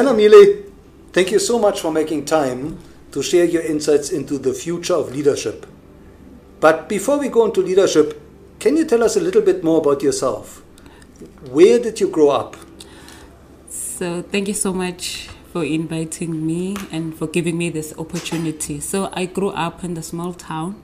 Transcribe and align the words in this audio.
Senamile, 0.00 0.64
thank 1.12 1.30
you 1.30 1.38
so 1.38 1.58
much 1.58 1.82
for 1.82 1.92
making 1.92 2.24
time 2.24 2.78
to 3.12 3.22
share 3.22 3.44
your 3.44 3.60
insights 3.60 4.08
into 4.08 4.38
the 4.38 4.54
future 4.54 4.94
of 4.94 5.14
leadership. 5.14 5.66
But 6.58 6.88
before 6.88 7.18
we 7.18 7.28
go 7.28 7.44
into 7.44 7.60
leadership, 7.60 8.18
can 8.58 8.78
you 8.78 8.86
tell 8.86 9.02
us 9.02 9.16
a 9.16 9.20
little 9.20 9.42
bit 9.42 9.62
more 9.62 9.78
about 9.78 10.02
yourself? 10.02 10.62
Where 11.50 11.78
did 11.78 12.00
you 12.00 12.08
grow 12.08 12.30
up? 12.30 12.56
So, 13.68 14.22
thank 14.22 14.48
you 14.48 14.54
so 14.54 14.72
much 14.72 15.28
for 15.52 15.64
inviting 15.64 16.46
me 16.46 16.78
and 16.90 17.14
for 17.14 17.26
giving 17.26 17.58
me 17.58 17.68
this 17.68 17.92
opportunity. 17.98 18.80
So, 18.80 19.10
I 19.12 19.26
grew 19.26 19.50
up 19.50 19.84
in 19.84 19.92
the 19.92 20.02
small 20.02 20.32
town 20.32 20.80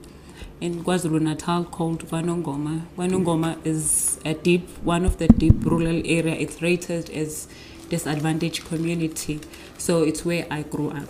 in 0.61 0.83
KwaZulu 0.83 1.21
Natal 1.21 1.63
called 1.63 2.07
Kwanongoma. 2.07 2.85
Kwanongoma 2.95 3.65
is 3.65 4.19
a 4.23 4.35
deep, 4.35 4.69
one 4.83 5.05
of 5.05 5.17
the 5.17 5.27
deep 5.27 5.65
rural 5.65 6.03
area. 6.05 6.35
It's 6.35 6.61
rated 6.61 7.09
as 7.09 7.47
disadvantaged 7.89 8.65
community. 8.65 9.39
So, 9.77 10.03
it's 10.03 10.25
where 10.25 10.45
I 10.49 10.63
grew 10.63 10.89
up. 10.91 11.09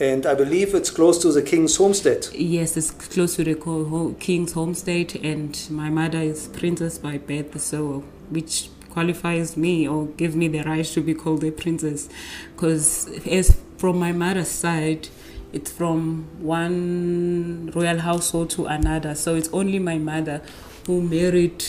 And 0.00 0.26
I 0.26 0.34
believe 0.34 0.74
it's 0.74 0.90
close 0.90 1.18
to 1.22 1.30
the 1.30 1.40
King's 1.40 1.76
homestead. 1.76 2.26
Yes, 2.34 2.76
it's 2.76 2.90
close 2.90 3.36
to 3.36 3.44
the 3.44 4.14
King's 4.18 4.52
homestead, 4.52 5.14
and 5.22 5.56
my 5.70 5.88
mother 5.88 6.18
is 6.18 6.48
princess 6.48 6.98
by 6.98 7.18
birth, 7.18 7.60
so 7.60 8.02
which 8.28 8.70
qualifies 8.90 9.56
me 9.56 9.86
or 9.86 10.06
gives 10.06 10.34
me 10.34 10.48
the 10.48 10.62
right 10.62 10.84
to 10.84 11.00
be 11.00 11.14
called 11.14 11.44
a 11.44 11.52
princess. 11.52 12.08
Because 12.54 13.08
as 13.26 13.60
from 13.76 13.98
my 13.98 14.10
mother's 14.10 14.48
side, 14.48 15.08
it's 15.52 15.70
from 15.70 16.26
one 16.40 17.70
royal 17.74 17.98
household 17.98 18.50
to 18.50 18.66
another. 18.66 19.14
So 19.14 19.36
it's 19.36 19.48
only 19.52 19.78
my 19.78 19.98
mother 19.98 20.42
who 20.86 21.00
married 21.00 21.64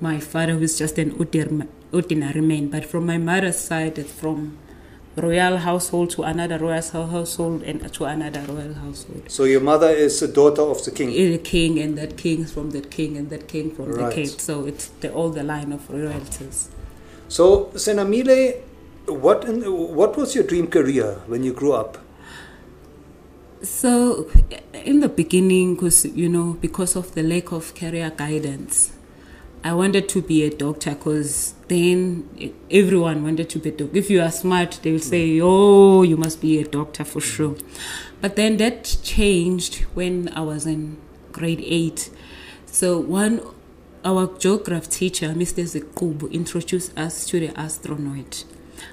my 0.00 0.20
father, 0.20 0.52
who 0.52 0.62
is 0.62 0.78
just 0.78 0.96
an 0.98 1.12
ordinary 1.18 1.68
ordinary 1.92 2.40
man. 2.40 2.68
But 2.68 2.84
from 2.84 3.06
my 3.06 3.18
mother's 3.18 3.58
side, 3.58 3.98
it's 3.98 4.12
from 4.12 4.58
royal 5.16 5.56
household 5.58 6.10
to 6.10 6.22
another 6.22 6.58
royal 6.58 6.80
household 6.82 7.62
and 7.62 7.92
to 7.92 8.04
another 8.04 8.40
royal 8.52 8.74
household. 8.74 9.24
So 9.28 9.44
your 9.44 9.60
mother 9.60 9.88
is 9.88 10.22
a 10.22 10.28
daughter 10.28 10.62
of 10.62 10.84
the 10.84 10.90
king. 10.92 11.10
The 11.10 11.38
king 11.38 11.78
and 11.78 11.98
that 11.98 12.16
king 12.16 12.44
from 12.44 12.70
that 12.70 12.90
king 12.90 13.16
and 13.16 13.28
that 13.30 13.48
king 13.48 13.70
from 13.74 13.86
Right. 13.92 14.08
the 14.10 14.14
king. 14.14 14.26
So 14.28 14.66
it's 14.66 14.88
the, 15.00 15.12
all 15.12 15.30
the 15.30 15.42
line 15.42 15.72
of 15.72 15.88
royalties. 15.90 16.68
So 17.28 17.66
Senamile, 17.74 18.60
what 19.06 19.44
in, 19.44 19.62
what 19.62 20.16
was 20.16 20.34
your 20.34 20.44
dream 20.44 20.68
career 20.68 21.20
when 21.26 21.42
you 21.42 21.52
grew 21.52 21.72
up? 21.72 21.98
So 23.62 24.30
in 24.72 25.00
the 25.00 25.08
beginning, 25.08 25.74
because 25.74 26.04
you 26.06 26.28
know, 26.28 26.56
because 26.60 26.94
of 26.94 27.14
the 27.14 27.22
lack 27.24 27.50
of 27.50 27.74
career 27.74 28.12
guidance, 28.16 28.92
I 29.68 29.74
wanted 29.74 30.08
to 30.08 30.22
be 30.22 30.44
a 30.44 30.50
doctor 30.50 30.94
because 30.94 31.52
then 31.68 32.54
everyone 32.70 33.22
wanted 33.22 33.50
to 33.50 33.58
be 33.58 33.68
a 33.68 33.72
doctor. 33.72 33.98
If 33.98 34.08
you 34.08 34.22
are 34.22 34.30
smart, 34.30 34.80
they 34.82 34.92
will 34.92 34.98
say, 34.98 35.28
mm. 35.28 35.42
"Oh, 35.44 36.02
you 36.04 36.16
must 36.16 36.40
be 36.40 36.58
a 36.58 36.66
doctor 36.66 37.04
for 37.04 37.20
mm. 37.20 37.34
sure." 37.34 37.56
But 38.22 38.36
then 38.36 38.56
that 38.56 38.96
changed 39.02 39.84
when 39.92 40.30
I 40.34 40.40
was 40.40 40.64
in 40.64 40.96
grade 41.32 41.62
eight. 41.62 42.08
So 42.64 42.98
one, 42.98 43.42
our 44.06 44.38
geography 44.38 44.88
teacher, 44.88 45.28
Mr. 45.34 45.62
Zekubu, 45.72 46.32
introduced 46.32 46.98
us 46.98 47.26
to 47.26 47.38
the 47.38 47.50
astronaut. 47.54 48.44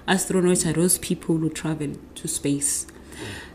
Astronauts 0.09 0.69
are 0.69 0.73
those 0.73 0.97
people 0.97 1.37
who 1.37 1.49
travel 1.49 1.93
to 2.15 2.27
space. 2.27 2.85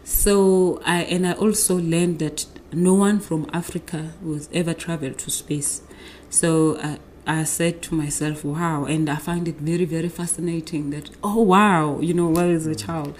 So 0.05 0.81
I 0.87 1.03
and 1.03 1.27
I 1.27 1.35
also 1.35 1.77
learned 1.77 2.19
that 2.21 2.47
no 2.73 2.95
one 2.95 3.21
from 3.21 3.47
Africa 3.53 4.15
was 4.23 4.49
ever 4.55 4.73
traveled 4.73 5.19
to 5.19 5.31
space. 5.31 5.83
So 6.31 6.79
I, 6.81 6.99
I 7.27 7.45
said 7.45 7.83
to 7.83 7.95
myself, 7.95 8.45
"Wow!" 8.45 8.85
And 8.85 9.09
I 9.09 9.17
find 9.17 9.47
it 9.47 9.57
very, 9.57 9.85
very 9.85 10.09
fascinating 10.09 10.91
that 10.91 11.11
oh 11.23 11.43
wow, 11.43 12.01
you 12.01 12.15
know, 12.15 12.29
while 12.29 12.51
as 12.51 12.67
a 12.67 12.71
mm. 12.71 12.87
child, 12.87 13.17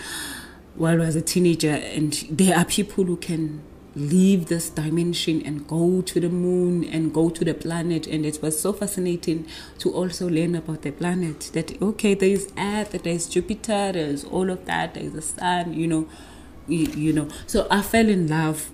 while 0.75 1.03
as 1.03 1.17
a 1.17 1.23
teenager, 1.23 1.71
and 1.71 2.13
there 2.31 2.57
are 2.57 2.65
people 2.65 3.05
who 3.05 3.17
can 3.17 3.63
leave 3.95 4.47
this 4.47 4.71
dimension 4.71 5.43
and 5.45 5.67
go 5.67 6.01
to 6.03 6.21
the 6.21 6.29
moon 6.29 6.85
and 6.85 7.13
go 7.13 7.29
to 7.29 7.45
the 7.45 7.55
planet 7.55 8.07
and 8.07 8.25
it 8.25 8.41
was 8.41 8.59
so 8.59 8.73
fascinating 8.73 9.45
to 9.79 9.93
also 9.93 10.29
learn 10.29 10.55
about 10.55 10.83
the 10.83 10.93
planet 10.93 11.51
that 11.55 11.81
okay 11.83 12.15
there 12.15 12.29
is 12.29 12.53
earth 12.57 12.93
there 12.93 13.13
is 13.13 13.29
jupiter 13.29 13.91
there's 13.93 14.25
all 14.25 14.49
of 14.49 14.65
that 14.65 14.95
there's 14.95 15.13
the 15.13 15.23
sun 15.23 15.73
you 15.73 15.89
know 15.89 16.09
you, 16.69 16.87
you 16.93 17.13
know 17.13 17.29
so 17.49 17.67
i 17.69 17.83
fell 17.83 18.09
in 18.09 18.29
love 18.29 18.71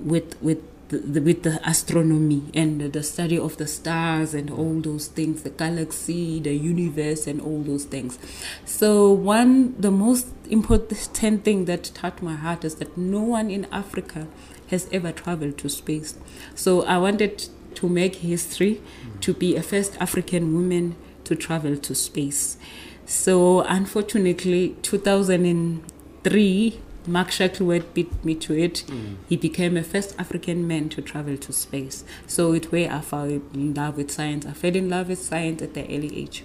with 0.00 0.40
with 0.42 0.62
the, 0.88 1.20
with 1.20 1.42
the 1.42 1.60
astronomy 1.68 2.44
and 2.54 2.80
the 2.80 3.02
study 3.02 3.38
of 3.38 3.56
the 3.58 3.66
stars 3.66 4.32
and 4.34 4.50
all 4.50 4.80
those 4.80 5.08
things 5.08 5.42
the 5.42 5.50
galaxy 5.50 6.40
the 6.40 6.54
universe 6.54 7.26
and 7.26 7.40
all 7.40 7.62
those 7.62 7.84
things. 7.84 8.18
So 8.64 9.10
one 9.12 9.74
the 9.78 9.90
most 9.90 10.28
important 10.48 10.98
thing 11.44 11.66
that 11.66 11.84
touched 11.94 12.22
my 12.22 12.34
heart 12.34 12.64
is 12.64 12.76
that 12.76 12.96
no 12.96 13.20
one 13.20 13.50
in 13.50 13.66
africa 13.66 14.26
has 14.68 14.88
ever 14.92 15.12
traveled 15.12 15.58
to 15.58 15.68
space. 15.68 16.14
So 16.54 16.82
i 16.84 16.96
wanted 16.98 17.48
to 17.74 17.88
make 17.88 18.16
history 18.16 18.80
to 19.20 19.34
be 19.34 19.56
a 19.56 19.62
first 19.62 19.96
african 20.00 20.54
woman 20.54 20.96
to 21.24 21.36
travel 21.36 21.76
to 21.76 21.94
space. 21.94 22.56
So 23.04 23.60
unfortunately 23.60 24.76
2003 24.82 26.80
Mark 27.08 27.30
Shuttleworth 27.30 27.92
beat 27.94 28.24
me 28.24 28.34
to 28.36 28.56
it. 28.56 28.84
Mm. 28.86 29.16
He 29.28 29.36
became 29.36 29.74
the 29.74 29.82
first 29.82 30.14
African 30.18 30.66
man 30.66 30.88
to 30.90 31.02
travel 31.02 31.36
to 31.36 31.52
space. 31.52 32.04
So 32.26 32.52
it 32.52 32.70
where 32.70 32.90
I 32.90 33.00
fell 33.00 33.24
in 33.24 33.74
love 33.74 33.96
with 33.96 34.10
science. 34.10 34.46
I 34.46 34.52
fell 34.52 34.76
in 34.76 34.88
love 34.88 35.08
with 35.08 35.20
science 35.20 35.62
at 35.62 35.74
the 35.74 35.84
early 35.84 36.16
age. 36.16 36.44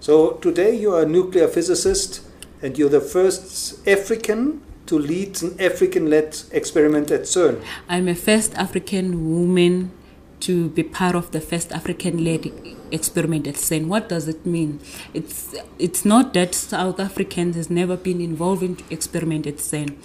So 0.00 0.32
today 0.32 0.76
you 0.76 0.94
are 0.94 1.02
a 1.02 1.06
nuclear 1.06 1.48
physicist 1.48 2.22
and 2.62 2.78
you're 2.78 2.88
the 2.88 3.00
first 3.00 3.86
African 3.86 4.62
to 4.86 4.98
lead 4.98 5.42
an 5.42 5.58
African-led 5.60 6.36
experiment 6.52 7.10
at 7.10 7.22
CERN. 7.22 7.62
I'm 7.88 8.06
a 8.08 8.14
first 8.14 8.54
African 8.54 9.30
woman 9.30 9.92
to 10.44 10.68
be 10.70 10.82
part 10.82 11.14
of 11.14 11.30
the 11.30 11.40
first 11.40 11.72
African-led 11.72 12.52
experiment 12.90 13.46
at 13.46 13.54
CERN. 13.54 13.86
What 13.86 14.08
does 14.08 14.28
it 14.28 14.44
mean? 14.44 14.80
It's 15.12 15.54
it's 15.78 16.04
not 16.04 16.34
that 16.34 16.54
South 16.54 17.00
Africans 17.00 17.56
has 17.56 17.68
never 17.70 17.96
been 17.96 18.20
involved 18.20 18.62
in 18.62 18.76
experiment 18.90 19.46
at 19.46 19.56
CERN. 19.56 19.96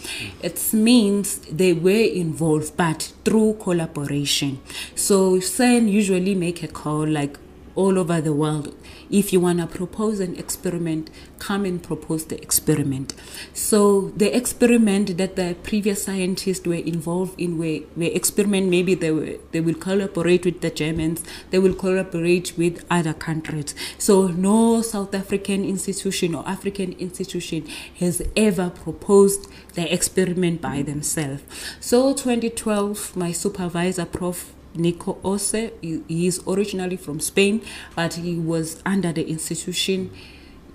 It 0.41 0.73
means 0.73 1.39
they 1.51 1.73
were 1.73 2.07
involved, 2.25 2.77
but 2.77 3.13
through 3.25 3.57
collaboration. 3.59 4.59
So 4.95 5.39
CERN 5.39 5.91
usually 5.91 6.35
make 6.35 6.63
a 6.63 6.67
call 6.67 7.05
like 7.05 7.37
all 7.75 7.97
over 7.99 8.21
the 8.21 8.33
world. 8.33 8.75
If 9.09 9.33
you 9.33 9.39
want 9.39 9.59
to 9.59 9.67
propose 9.67 10.19
an 10.19 10.35
experiment, 10.35 11.09
come 11.39 11.65
and 11.65 11.81
propose 11.81 12.25
the 12.25 12.39
experiment. 12.41 13.13
So 13.53 14.09
the 14.15 14.35
experiment 14.35 15.17
that 15.17 15.35
the 15.35 15.55
previous 15.63 16.03
scientists 16.03 16.67
were 16.67 16.75
involved 16.75 17.39
in 17.39 17.57
were, 17.57 17.79
were 17.95 18.11
experiment 18.13 18.69
maybe 18.69 18.93
they 18.93 19.11
were 19.11 19.35
they 19.51 19.61
will 19.61 19.75
collaborate 19.75 20.45
with 20.45 20.61
the 20.61 20.69
Germans, 20.69 21.23
they 21.49 21.59
will 21.59 21.73
collaborate 21.73 22.53
with 22.57 22.85
other 22.89 23.13
countries. 23.13 23.73
So 23.97 24.27
no 24.27 24.81
South 24.81 25.15
African 25.15 25.65
institution 25.65 26.35
or 26.35 26.47
African 26.47 26.93
institution 26.93 27.67
has 27.99 28.21
ever 28.35 28.69
proposed 28.69 29.47
the 29.73 29.91
experiment 29.91 30.61
by 30.61 30.81
themselves. 30.81 31.43
So 31.79 32.13
2012 32.13 33.15
my 33.15 33.31
supervisor 33.31 34.05
Prof 34.05 34.53
Nico 34.79 35.17
Orce. 35.23 35.69
He, 35.81 36.27
is 36.27 36.41
originally 36.47 36.97
from 36.97 37.19
Spain, 37.19 37.61
but 37.95 38.15
he 38.15 38.35
was 38.35 38.81
under 38.85 39.11
the 39.11 39.29
institution 39.29 40.11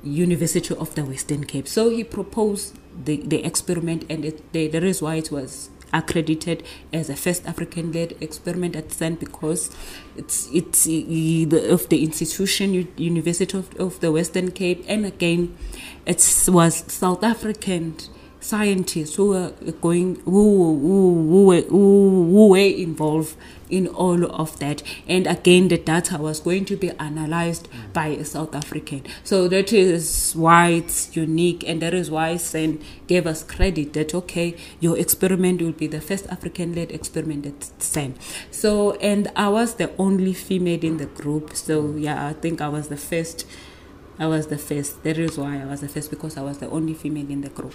University 0.02 0.74
of 0.74 0.94
the 0.94 1.04
Western 1.04 1.44
Cape. 1.44 1.66
So 1.66 1.90
he 1.90 2.04
proposed 2.04 2.78
the, 3.04 3.16
the 3.16 3.44
experiment, 3.44 4.04
and 4.08 4.24
it, 4.24 4.52
the, 4.52 4.66
is 4.66 5.02
why 5.02 5.16
it 5.16 5.30
was 5.30 5.70
accredited 5.92 6.64
as 6.92 7.08
a 7.08 7.16
first 7.16 7.46
African-led 7.46 8.16
experiment 8.20 8.74
at 8.74 8.88
CERN 8.88 9.18
because 9.18 9.70
it's 10.16 10.48
it's 10.52 10.84
the, 10.84 11.46
of 11.70 11.88
the 11.88 12.02
institution 12.02 12.88
University 12.96 13.56
of, 13.56 13.74
of 13.76 14.00
the 14.00 14.10
Western 14.12 14.50
Cape, 14.50 14.84
and 14.88 15.06
again, 15.06 15.56
it 16.04 16.20
was 16.48 16.84
South 16.92 17.22
African 17.22 17.96
scientists 18.40 19.14
who 19.14 19.30
were 19.30 19.52
going 19.80 20.16
who 20.24 20.76
who 20.78 21.28
who 21.30 21.44
were, 21.46 21.62
who, 21.62 22.30
who 22.30 22.48
were 22.48 22.58
involved 22.58 23.36
in 23.74 23.88
all 23.88 24.24
of 24.40 24.58
that 24.58 24.82
and 25.08 25.26
again 25.26 25.68
the 25.68 25.76
data 25.76 26.16
was 26.18 26.40
going 26.40 26.64
to 26.64 26.76
be 26.76 26.90
analyzed 26.92 27.68
by 27.92 28.06
a 28.06 28.24
south 28.24 28.54
african 28.54 29.02
so 29.24 29.48
that 29.48 29.72
is 29.72 30.32
why 30.34 30.68
it's 30.68 31.14
unique 31.16 31.66
and 31.68 31.82
that 31.82 31.92
is 31.92 32.10
why 32.10 32.34
CERN 32.34 32.80
gave 33.06 33.26
us 33.26 33.42
credit 33.42 33.92
that 33.92 34.14
okay 34.14 34.56
your 34.80 34.96
experiment 34.98 35.60
will 35.60 35.72
be 35.72 35.86
the 35.86 36.00
first 36.00 36.26
african 36.28 36.74
led 36.74 36.90
experiment 36.92 37.46
at 37.46 37.60
CERN 37.78 38.14
so 38.50 38.92
and 39.12 39.30
i 39.34 39.48
was 39.48 39.74
the 39.74 39.90
only 39.98 40.32
female 40.32 40.84
in 40.84 40.98
the 40.98 41.06
group 41.06 41.54
so 41.54 41.94
yeah 41.96 42.26
i 42.28 42.32
think 42.32 42.60
i 42.60 42.68
was 42.68 42.88
the 42.88 42.96
first 42.96 43.46
I 44.18 44.28
was 44.28 44.46
the 44.46 44.58
first. 44.58 45.02
That 45.02 45.18
is 45.18 45.36
why 45.36 45.60
I 45.60 45.64
was 45.64 45.80
the 45.80 45.88
first 45.88 46.08
because 46.08 46.36
I 46.36 46.42
was 46.42 46.58
the 46.58 46.70
only 46.70 46.94
female 46.94 47.28
in 47.28 47.40
the 47.40 47.48
group. 47.48 47.74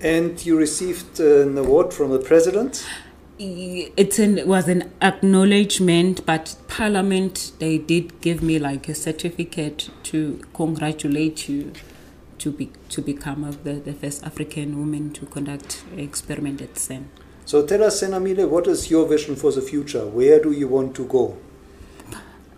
And 0.00 0.44
you 0.46 0.56
received 0.56 1.18
an 1.20 1.58
award 1.58 1.92
from 1.92 2.10
the 2.10 2.20
president? 2.20 2.86
It's 3.42 4.18
an, 4.18 4.36
it 4.36 4.46
was 4.46 4.68
an 4.68 4.92
acknowledgement, 5.00 6.26
but 6.26 6.56
Parliament 6.68 7.52
they 7.58 7.78
did 7.78 8.20
give 8.20 8.42
me 8.42 8.58
like 8.58 8.86
a 8.86 8.94
certificate 8.94 9.88
to 10.02 10.44
congratulate 10.52 11.48
you 11.48 11.72
to 12.36 12.52
be 12.52 12.70
to 12.90 13.00
become 13.00 13.44
a, 13.44 13.52
the, 13.52 13.74
the 13.74 13.94
first 13.94 14.24
African 14.24 14.78
woman 14.78 15.14
to 15.14 15.24
conduct 15.24 15.84
an 15.92 16.00
experiment 16.00 16.60
at 16.60 16.74
CERN. 16.74 17.04
So 17.46 17.64
tell 17.64 17.82
us, 17.82 18.02
Senamile, 18.02 18.46
what 18.46 18.66
is 18.66 18.90
your 18.90 19.08
vision 19.08 19.36
for 19.36 19.50
the 19.52 19.62
future? 19.62 20.06
Where 20.06 20.38
do 20.42 20.52
you 20.52 20.68
want 20.68 20.94
to 20.96 21.06
go? 21.06 21.38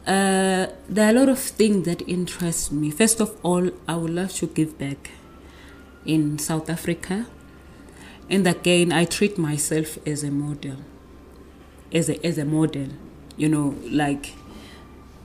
Uh, 0.05 0.67
there 0.89 1.07
are 1.07 1.11
a 1.11 1.13
lot 1.13 1.29
of 1.29 1.39
things 1.39 1.85
that 1.87 2.03
interest 2.09 2.73
me. 2.73 2.91
First 2.91 3.21
of 3.21 3.39
all, 3.45 3.71
I 3.87 3.95
would 3.95 4.11
love 4.11 4.33
to 4.35 4.49
give 4.49 4.79
back 4.79 5.13
in 6.05 6.41
South 6.41 6.69
Africa. 6.69 7.27
And 8.33 8.47
again, 8.47 8.93
I 8.93 9.05
treat 9.05 9.37
myself 9.37 9.99
as 10.07 10.25
a 10.25 10.31
model. 10.31 10.79
As 11.93 12.09
a, 12.09 12.27
as 12.27 12.39
a 12.39 12.45
model. 12.45 12.89
You 13.37 13.49
know, 13.49 13.77
like 13.85 14.35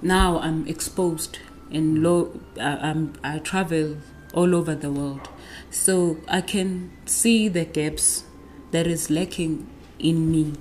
now 0.02 0.40
I'm 0.40 0.68
exposed 0.68 1.40
and 1.72 2.04
low, 2.04 2.40
uh, 2.60 2.78
I'm, 2.82 3.14
I 3.24 3.40
travel 3.40 3.98
all 4.34 4.54
over 4.54 4.76
the 4.76 4.92
world. 4.92 5.30
So 5.72 6.18
I 6.28 6.42
can 6.42 6.92
see 7.06 7.48
the 7.48 7.66
gaps 7.66 8.26
that 8.72 8.86
is 8.86 9.10
lacking 9.10 9.68
in 9.98 10.30
me. 10.30 10.54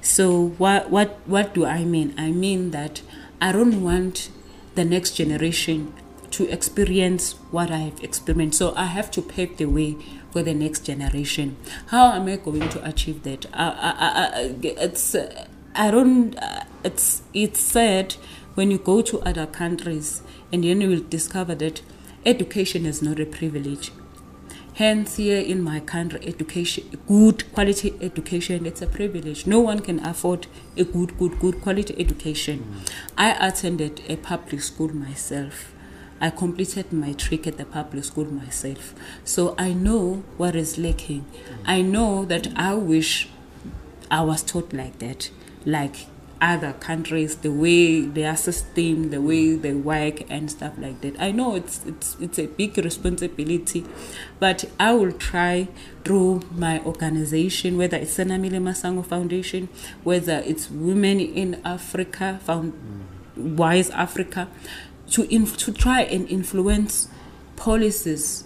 So 0.00 0.48
what 0.58 0.90
what 0.90 1.18
what 1.26 1.54
do 1.54 1.66
I 1.66 1.84
mean? 1.84 2.14
I 2.16 2.30
mean 2.30 2.70
that 2.70 3.02
I 3.40 3.52
don't 3.52 3.82
want 3.82 4.30
the 4.74 4.84
next 4.84 5.12
generation 5.12 5.92
to 6.30 6.48
experience 6.48 7.32
what 7.50 7.70
I 7.70 7.78
have 7.78 8.02
experienced. 8.02 8.58
So 8.58 8.74
I 8.76 8.86
have 8.86 9.10
to 9.12 9.22
pave 9.22 9.56
the 9.56 9.66
way 9.66 9.96
for 10.32 10.42
the 10.42 10.54
next 10.54 10.80
generation. 10.84 11.56
How 11.86 12.12
am 12.12 12.26
I 12.28 12.36
going 12.36 12.68
to 12.68 12.88
achieve 12.88 13.22
that? 13.24 13.46
I, 13.52 13.66
I, 13.66 14.40
I, 14.40 14.56
it's 14.62 15.16
I 15.74 15.90
don't. 15.90 16.36
It's 16.84 17.22
it's 17.32 17.60
sad 17.60 18.14
when 18.54 18.70
you 18.70 18.78
go 18.78 19.02
to 19.02 19.20
other 19.20 19.46
countries 19.46 20.22
and 20.52 20.64
then 20.64 20.80
you 20.80 20.88
will 20.88 21.04
discover 21.08 21.54
that 21.56 21.82
education 22.26 22.86
is 22.86 23.02
not 23.02 23.20
a 23.20 23.26
privilege. 23.26 23.92
Hence, 24.74 25.16
here 25.16 25.38
in 25.38 25.62
my 25.62 25.80
country, 25.80 26.20
education, 26.26 26.84
good 27.06 27.52
quality 27.52 27.94
education, 28.00 28.64
it's 28.64 28.80
a 28.80 28.86
privilege. 28.86 29.46
No 29.46 29.60
one 29.60 29.80
can 29.80 30.04
afford 30.06 30.46
a 30.76 30.84
good, 30.84 31.18
good, 31.18 31.38
good 31.38 31.60
quality 31.60 31.94
education. 31.98 32.60
Mm. 32.60 32.92
I 33.18 33.48
attended 33.48 34.00
a 34.08 34.16
public 34.16 34.62
school 34.62 34.88
myself. 34.94 35.74
I 36.20 36.30
completed 36.30 36.92
my 36.92 37.12
trick 37.14 37.46
at 37.46 37.56
the 37.56 37.64
public 37.64 38.04
school 38.04 38.26
myself. 38.26 38.94
So 39.24 39.54
I 39.58 39.72
know 39.72 40.22
what 40.36 40.54
is 40.54 40.78
lacking. 40.78 41.24
I 41.64 41.82
know 41.82 42.24
that 42.26 42.48
I 42.56 42.74
wish 42.74 43.28
I 44.10 44.22
was 44.22 44.42
taught 44.42 44.72
like 44.72 44.98
that, 44.98 45.30
like 45.64 46.06
other 46.40 46.72
countries, 46.72 47.36
the 47.36 47.50
way 47.50 48.00
their 48.00 48.36
system, 48.36 49.10
the 49.10 49.20
way 49.20 49.54
they 49.54 49.74
work 49.74 50.22
and 50.30 50.50
stuff 50.50 50.72
like 50.78 51.00
that. 51.02 51.20
I 51.20 51.32
know 51.32 51.54
it's 51.54 51.84
it's 51.86 52.16
it's 52.20 52.38
a 52.38 52.46
big 52.46 52.76
responsibility, 52.78 53.84
but 54.38 54.64
I 54.78 54.92
will 54.94 55.12
try 55.12 55.68
through 56.04 56.42
my 56.50 56.80
organization, 56.80 57.76
whether 57.76 57.98
it's 57.98 58.16
Senamile 58.16 58.60
Masango 58.60 59.04
Foundation, 59.04 59.68
whether 60.02 60.42
it's 60.46 60.70
Women 60.70 61.20
in 61.20 61.60
Africa, 61.64 62.40
Found 62.44 62.72
Wise 63.36 63.90
Africa, 63.90 64.48
to 65.10 65.32
inf- 65.32 65.56
to 65.58 65.72
try 65.72 66.02
and 66.02 66.28
influence 66.28 67.08
policies 67.56 68.44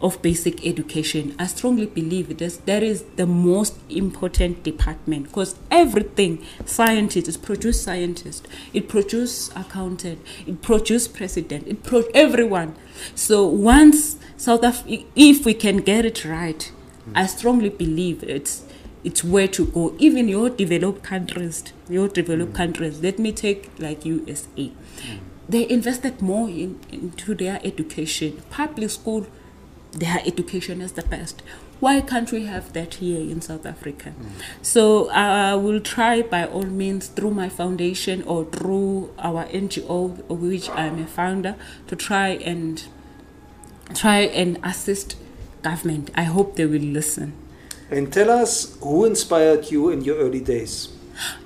of 0.00 0.20
basic 0.20 0.66
education. 0.66 1.34
I 1.38 1.46
strongly 1.46 1.86
believe 1.86 2.40
is 2.40 2.58
that 2.58 2.82
is 2.82 3.02
the 3.16 3.26
most 3.26 3.76
important 3.88 4.62
department 4.62 5.24
because 5.24 5.56
everything 5.70 6.44
scientists 6.64 7.36
produce 7.36 7.82
scientists, 7.82 8.46
it 8.72 8.88
produce 8.88 9.50
accountant, 9.56 10.20
it 10.46 10.62
produce 10.62 11.08
president, 11.08 11.66
it 11.66 11.82
pro 11.82 12.04
everyone. 12.14 12.76
So 13.14 13.46
once 13.46 14.16
South 14.36 14.64
Africa, 14.64 15.04
if 15.14 15.44
we 15.44 15.54
can 15.54 15.78
get 15.78 16.04
it 16.04 16.24
right, 16.24 16.70
I 17.14 17.26
strongly 17.26 17.70
believe 17.70 18.22
it's 18.24 18.64
it's 19.04 19.22
where 19.22 19.46
to 19.48 19.64
go. 19.66 19.94
Even 19.98 20.28
your 20.28 20.50
developed 20.50 21.04
countries, 21.04 21.62
your 21.88 22.08
developed 22.08 22.52
mm. 22.52 22.56
countries. 22.56 23.00
Let 23.00 23.20
me 23.20 23.30
take 23.30 23.70
like 23.78 24.04
USA. 24.04 24.72
They 25.48 25.68
invested 25.68 26.20
more 26.20 26.48
in, 26.48 26.80
into 26.90 27.34
their 27.34 27.60
education. 27.62 28.42
Public 28.50 28.90
school 28.90 29.26
their 29.92 30.20
education 30.26 30.80
is 30.80 30.92
the 30.92 31.02
best. 31.02 31.42
Why 31.80 32.00
can't 32.00 32.30
we 32.32 32.46
have 32.46 32.72
that 32.72 32.94
here 32.94 33.20
in 33.20 33.40
South 33.40 33.66
Africa? 33.66 34.10
Mm. 34.18 34.42
So 34.62 35.10
uh, 35.10 35.52
I 35.52 35.54
will 35.54 35.80
try 35.80 36.22
by 36.22 36.46
all 36.46 36.62
means 36.64 37.08
through 37.08 37.32
my 37.32 37.48
foundation 37.48 38.22
or 38.22 38.44
through 38.46 39.14
our 39.18 39.44
NGO, 39.46 40.30
of 40.30 40.42
which 40.42 40.70
I'm 40.70 41.02
a 41.02 41.06
founder, 41.06 41.56
to 41.88 41.96
try 41.96 42.28
and 42.28 42.82
try 43.94 44.20
and 44.20 44.58
assist 44.62 45.16
government. 45.62 46.10
I 46.14 46.24
hope 46.24 46.56
they 46.56 46.66
will 46.66 46.80
listen. 46.80 47.34
And 47.90 48.12
tell 48.12 48.30
us 48.30 48.76
who 48.80 49.04
inspired 49.04 49.70
you 49.70 49.90
in 49.90 50.02
your 50.02 50.16
early 50.16 50.40
days. 50.40 50.95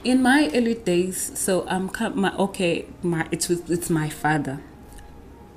In 0.02 0.22
my 0.22 0.50
early 0.54 0.74
days, 0.74 1.38
so 1.38 1.66
I'm 1.68 1.90
my 2.14 2.34
okay, 2.36 2.86
my 3.02 3.28
it's 3.30 3.48
with 3.48 3.70
it's 3.70 3.90
my 3.90 4.08
father, 4.08 4.60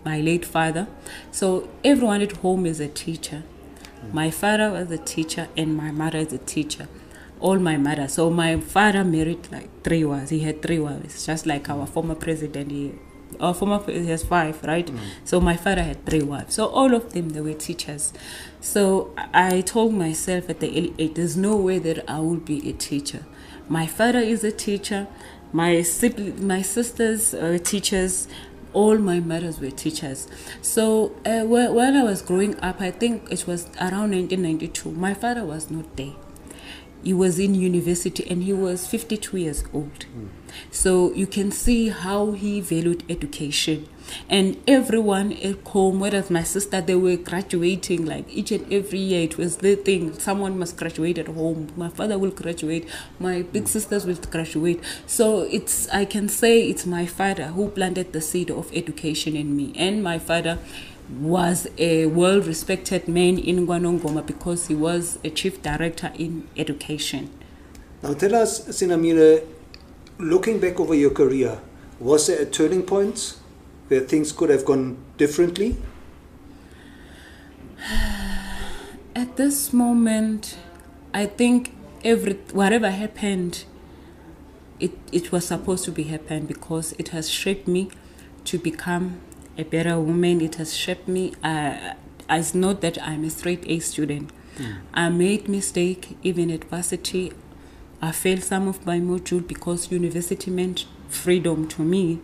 my 0.05 0.19
late 0.21 0.45
father. 0.45 0.87
So 1.31 1.69
everyone 1.83 2.21
at 2.21 2.33
home 2.33 2.65
is 2.65 2.79
a 2.79 2.87
teacher. 2.87 3.43
My 4.11 4.29
father 4.29 4.71
was 4.71 4.91
a 4.91 4.97
teacher, 4.97 5.47
and 5.55 5.75
my 5.75 5.91
mother 5.91 6.19
is 6.19 6.33
a 6.33 6.37
teacher. 6.37 6.87
All 7.39 7.57
my 7.57 7.77
mother. 7.77 8.07
So 8.07 8.29
my 8.29 8.59
father 8.59 9.03
married 9.03 9.51
like 9.51 9.69
three 9.83 10.03
wives. 10.03 10.29
He 10.29 10.39
had 10.39 10.61
three 10.61 10.79
wives, 10.79 11.25
just 11.25 11.45
like 11.45 11.69
our 11.69 11.85
former 11.87 12.15
president. 12.15 12.71
He, 12.71 12.93
our 13.39 13.53
former 13.53 13.79
president 13.79 14.09
has 14.09 14.23
five, 14.23 14.63
right? 14.63 14.85
Mm. 14.85 14.99
So 15.23 15.41
my 15.41 15.57
father 15.57 15.83
had 15.83 16.05
three 16.05 16.21
wives. 16.21 16.55
So 16.55 16.67
all 16.67 16.93
of 16.93 17.13
them 17.13 17.29
they 17.29 17.41
were 17.41 17.53
teachers. 17.53 18.13
So 18.61 19.13
I 19.17 19.55
I 19.55 19.61
told 19.61 19.93
myself 19.93 20.49
at 20.49 20.59
the 20.59 20.69
early 20.69 20.93
age, 20.99 21.15
there's 21.15 21.35
no 21.35 21.55
way 21.55 21.79
that 21.79 22.09
I 22.09 22.19
will 22.19 22.37
be 22.37 22.69
a 22.69 22.73
teacher. 22.73 23.25
My 23.73 23.87
father 23.87 24.19
is 24.19 24.43
a 24.43 24.51
teacher. 24.51 25.07
My 25.51 25.81
sibling, 25.81 26.45
my 26.45 26.61
sisters 26.61 27.33
are 27.33 27.57
teachers. 27.57 28.27
All 28.71 28.99
my 28.99 29.19
mothers 29.19 29.59
were 29.59 29.71
teachers. 29.71 30.27
So 30.61 31.15
uh, 31.25 31.41
when 31.45 31.95
I 31.95 32.03
was 32.03 32.21
growing 32.21 32.59
up, 32.59 32.81
I 32.81 32.91
think 32.91 33.31
it 33.31 33.47
was 33.47 33.65
around 33.81 34.11
1992. 34.11 34.91
My 34.91 35.15
father 35.15 35.43
was 35.43 35.71
not 35.71 35.97
there. 35.97 36.13
He 37.03 37.15
was 37.15 37.39
in 37.39 37.55
university 37.55 38.23
and 38.29 38.43
he 38.43 38.53
was 38.53 38.85
52 38.85 39.37
years 39.37 39.63
old. 39.73 40.05
So 40.69 41.11
you 41.13 41.25
can 41.25 41.51
see 41.51 41.89
how 41.89 42.33
he 42.33 42.61
valued 42.61 43.03
education. 43.09 43.87
And 44.29 44.61
everyone 44.67 45.33
at 45.33 45.65
home, 45.67 45.99
whether 45.99 46.19
it's 46.19 46.29
my 46.29 46.43
sister, 46.43 46.81
they 46.81 46.95
were 46.95 47.15
graduating 47.17 48.05
like 48.05 48.25
each 48.29 48.51
and 48.51 48.71
every 48.71 48.99
year. 48.99 49.23
It 49.23 49.37
was 49.37 49.57
the 49.57 49.75
thing. 49.75 50.17
Someone 50.19 50.57
must 50.57 50.77
graduate 50.77 51.17
at 51.17 51.27
home. 51.27 51.71
My 51.75 51.89
father 51.89 52.17
will 52.17 52.31
graduate. 52.31 52.87
My 53.19 53.41
big 53.41 53.67
sisters 53.67 54.05
will 54.05 54.15
graduate. 54.15 54.81
So 55.07 55.41
it's 55.41 55.89
I 55.89 56.05
can 56.05 56.29
say 56.29 56.67
it's 56.69 56.85
my 56.85 57.05
father 57.05 57.47
who 57.47 57.69
planted 57.69 58.13
the 58.13 58.21
seed 58.21 58.49
of 58.51 58.71
education 58.73 59.35
in 59.35 59.55
me. 59.55 59.73
And 59.75 60.03
my 60.03 60.19
father 60.19 60.59
was 61.09 61.67
a 61.77 62.05
well 62.07 62.41
respected 62.41 63.07
man 63.07 63.37
in 63.37 63.67
Kwanongoma 63.67 64.25
because 64.25 64.67
he 64.67 64.75
was 64.75 65.19
a 65.23 65.29
chief 65.29 65.61
director 65.61 66.11
in 66.15 66.47
education. 66.57 67.29
Now 68.01 68.13
tell 68.13 68.35
us, 68.35 68.67
Senamile, 68.67 69.45
looking 70.17 70.59
back 70.59 70.79
over 70.79 70.95
your 70.95 71.11
career, 71.11 71.59
was 71.99 72.27
there 72.27 72.41
a 72.41 72.45
turning 72.45 72.83
point 72.83 73.37
where 73.93 74.01
things 74.01 74.31
could 74.31 74.49
have 74.49 74.65
gone 74.65 74.97
differently? 75.17 75.77
At 79.15 79.37
this 79.37 79.71
moment, 79.71 80.57
I 81.13 81.27
think 81.27 81.75
every 82.03 82.33
whatever 82.51 82.89
happened, 82.89 83.65
it 84.79 84.93
it 85.11 85.31
was 85.31 85.45
supposed 85.45 85.85
to 85.85 85.91
be 85.91 86.03
happen 86.03 86.47
because 86.47 86.93
it 86.97 87.09
has 87.09 87.29
shaped 87.29 87.67
me 87.67 87.91
to 88.45 88.57
become 88.57 89.19
a 89.59 89.63
better 89.63 89.99
woman. 89.99 90.41
It 90.41 90.55
has 90.55 90.75
shaped 90.75 91.07
me. 91.07 91.33
Uh, 91.43 91.93
it's 92.29 92.55
not 92.55 92.81
that 92.81 92.97
I'm 93.07 93.23
a 93.23 93.29
straight 93.29 93.63
A 93.67 93.77
student. 93.79 94.31
I 94.93 95.09
made 95.09 95.47
mistake 95.47 96.17
even 96.23 96.49
at 96.49 96.63
varsity. 96.65 97.31
I 98.01 98.11
failed 98.11 98.43
some 98.43 98.67
of 98.67 98.85
my 98.85 98.99
module 98.99 99.47
because 99.47 99.91
university 99.91 100.49
meant 100.51 100.85
freedom 101.13 101.67
to 101.69 101.81
me. 101.83 102.19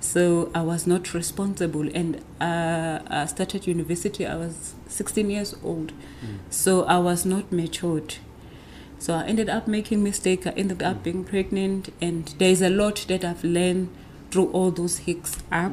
So 0.00 0.50
I 0.54 0.60
was 0.62 0.86
not 0.86 1.14
responsible, 1.14 1.88
and 1.94 2.16
uh, 2.40 2.98
I 3.08 3.24
started 3.26 3.66
university. 3.66 4.26
I 4.26 4.36
was 4.36 4.74
16 4.88 5.30
years 5.30 5.56
old, 5.64 5.92
so 6.50 6.84
I 6.84 6.98
was 6.98 7.24
not 7.24 7.50
matured. 7.50 8.16
So 8.98 9.14
I 9.14 9.24
ended 9.24 9.48
up 9.48 9.66
making 9.66 10.02
mistake. 10.02 10.46
I 10.46 10.50
ended 10.50 10.82
up 10.82 11.02
being 11.02 11.24
pregnant, 11.24 11.92
and 12.00 12.26
there 12.38 12.50
is 12.50 12.60
a 12.60 12.68
lot 12.68 13.06
that 13.08 13.24
I've 13.24 13.42
learned 13.42 13.88
through 14.30 14.50
all 14.50 14.70
those 14.70 14.98
hicks 14.98 15.38
up. 15.50 15.72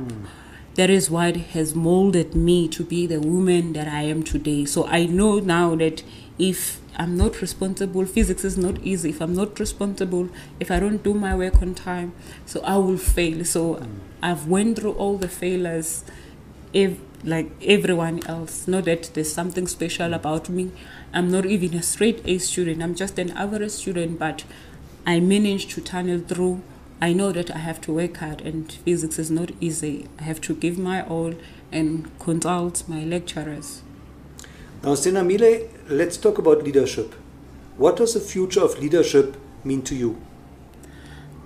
That 0.76 0.90
is 0.90 1.10
what 1.12 1.36
has 1.36 1.76
molded 1.76 2.34
me 2.34 2.70
to 2.70 2.86
be 2.86 3.06
the 3.08 3.20
woman 3.20 3.74
that 3.74 3.90
I 3.90 4.04
am 4.04 4.24
today. 4.24 4.64
So 4.64 4.86
I 4.88 5.06
know 5.06 5.40
now 5.40 5.76
that 5.76 6.02
if 6.42 6.82
I'm 6.98 7.16
not 7.16 7.40
responsible, 7.40 8.06
physics 8.06 8.44
is 8.44 8.58
not 8.58 8.80
easy. 8.80 9.12
If 9.12 9.22
I'm 9.22 9.36
not 9.36 9.60
responsible, 9.60 10.30
if 10.60 10.72
I 10.72 10.80
don't 10.80 11.04
do 11.04 11.14
my 11.14 11.36
work 11.36 11.62
on 11.62 11.76
time, 11.76 12.14
so 12.48 12.62
I 12.64 12.78
will 12.78 12.98
fail. 12.98 13.46
So 13.46 13.76
mm. 13.76 13.88
I've 14.24 14.48
went 14.48 14.80
through 14.80 14.94
all 14.94 15.18
the 15.18 15.28
failures 15.28 16.04
ev- 16.74 17.00
like 17.24 17.52
everyone 17.62 18.26
else. 18.26 18.68
Not 18.68 18.86
that 18.86 19.12
there's 19.14 19.32
something 19.32 19.68
special 19.68 20.16
about 20.16 20.50
me. 20.50 20.72
I'm 21.14 21.30
not 21.30 21.46
even 21.46 21.76
a 21.76 21.84
straight 21.84 22.22
A 22.26 22.40
student. 22.40 22.82
I'm 22.82 22.96
just 22.96 23.20
an 23.20 23.30
average 23.32 23.72
student, 23.72 24.18
but 24.18 24.44
I 25.06 25.20
managed 25.20 25.70
to 25.72 25.82
tunnel 25.82 26.20
through. 26.20 26.64
I 27.00 27.14
know 27.14 27.32
that 27.32 27.52
I 27.52 27.60
have 27.60 27.82
to 27.82 27.94
work 27.94 28.18
hard, 28.18 28.42
and 28.42 28.72
physics 28.72 29.20
is 29.20 29.30
not 29.30 29.52
easy. 29.60 30.08
I 30.20 30.24
have 30.24 30.42
to 30.42 30.56
give 30.56 30.80
my 30.80 31.04
all 31.04 31.36
and 31.72 32.10
consult 32.20 32.84
my 32.88 33.04
lecturers. 33.04 33.84
Now, 34.84 34.96
Senamile, 34.96 35.70
let's 35.90 36.18
talk 36.18 36.40
about 36.40 36.64
leadership. 36.64 37.14
What 37.78 37.98
does 37.98 38.16
the 38.16 38.20
future 38.20 38.62
of 38.62 38.80
leadership 38.80 39.38
mean 39.64 39.84
to 39.84 39.94
you? 39.96 40.20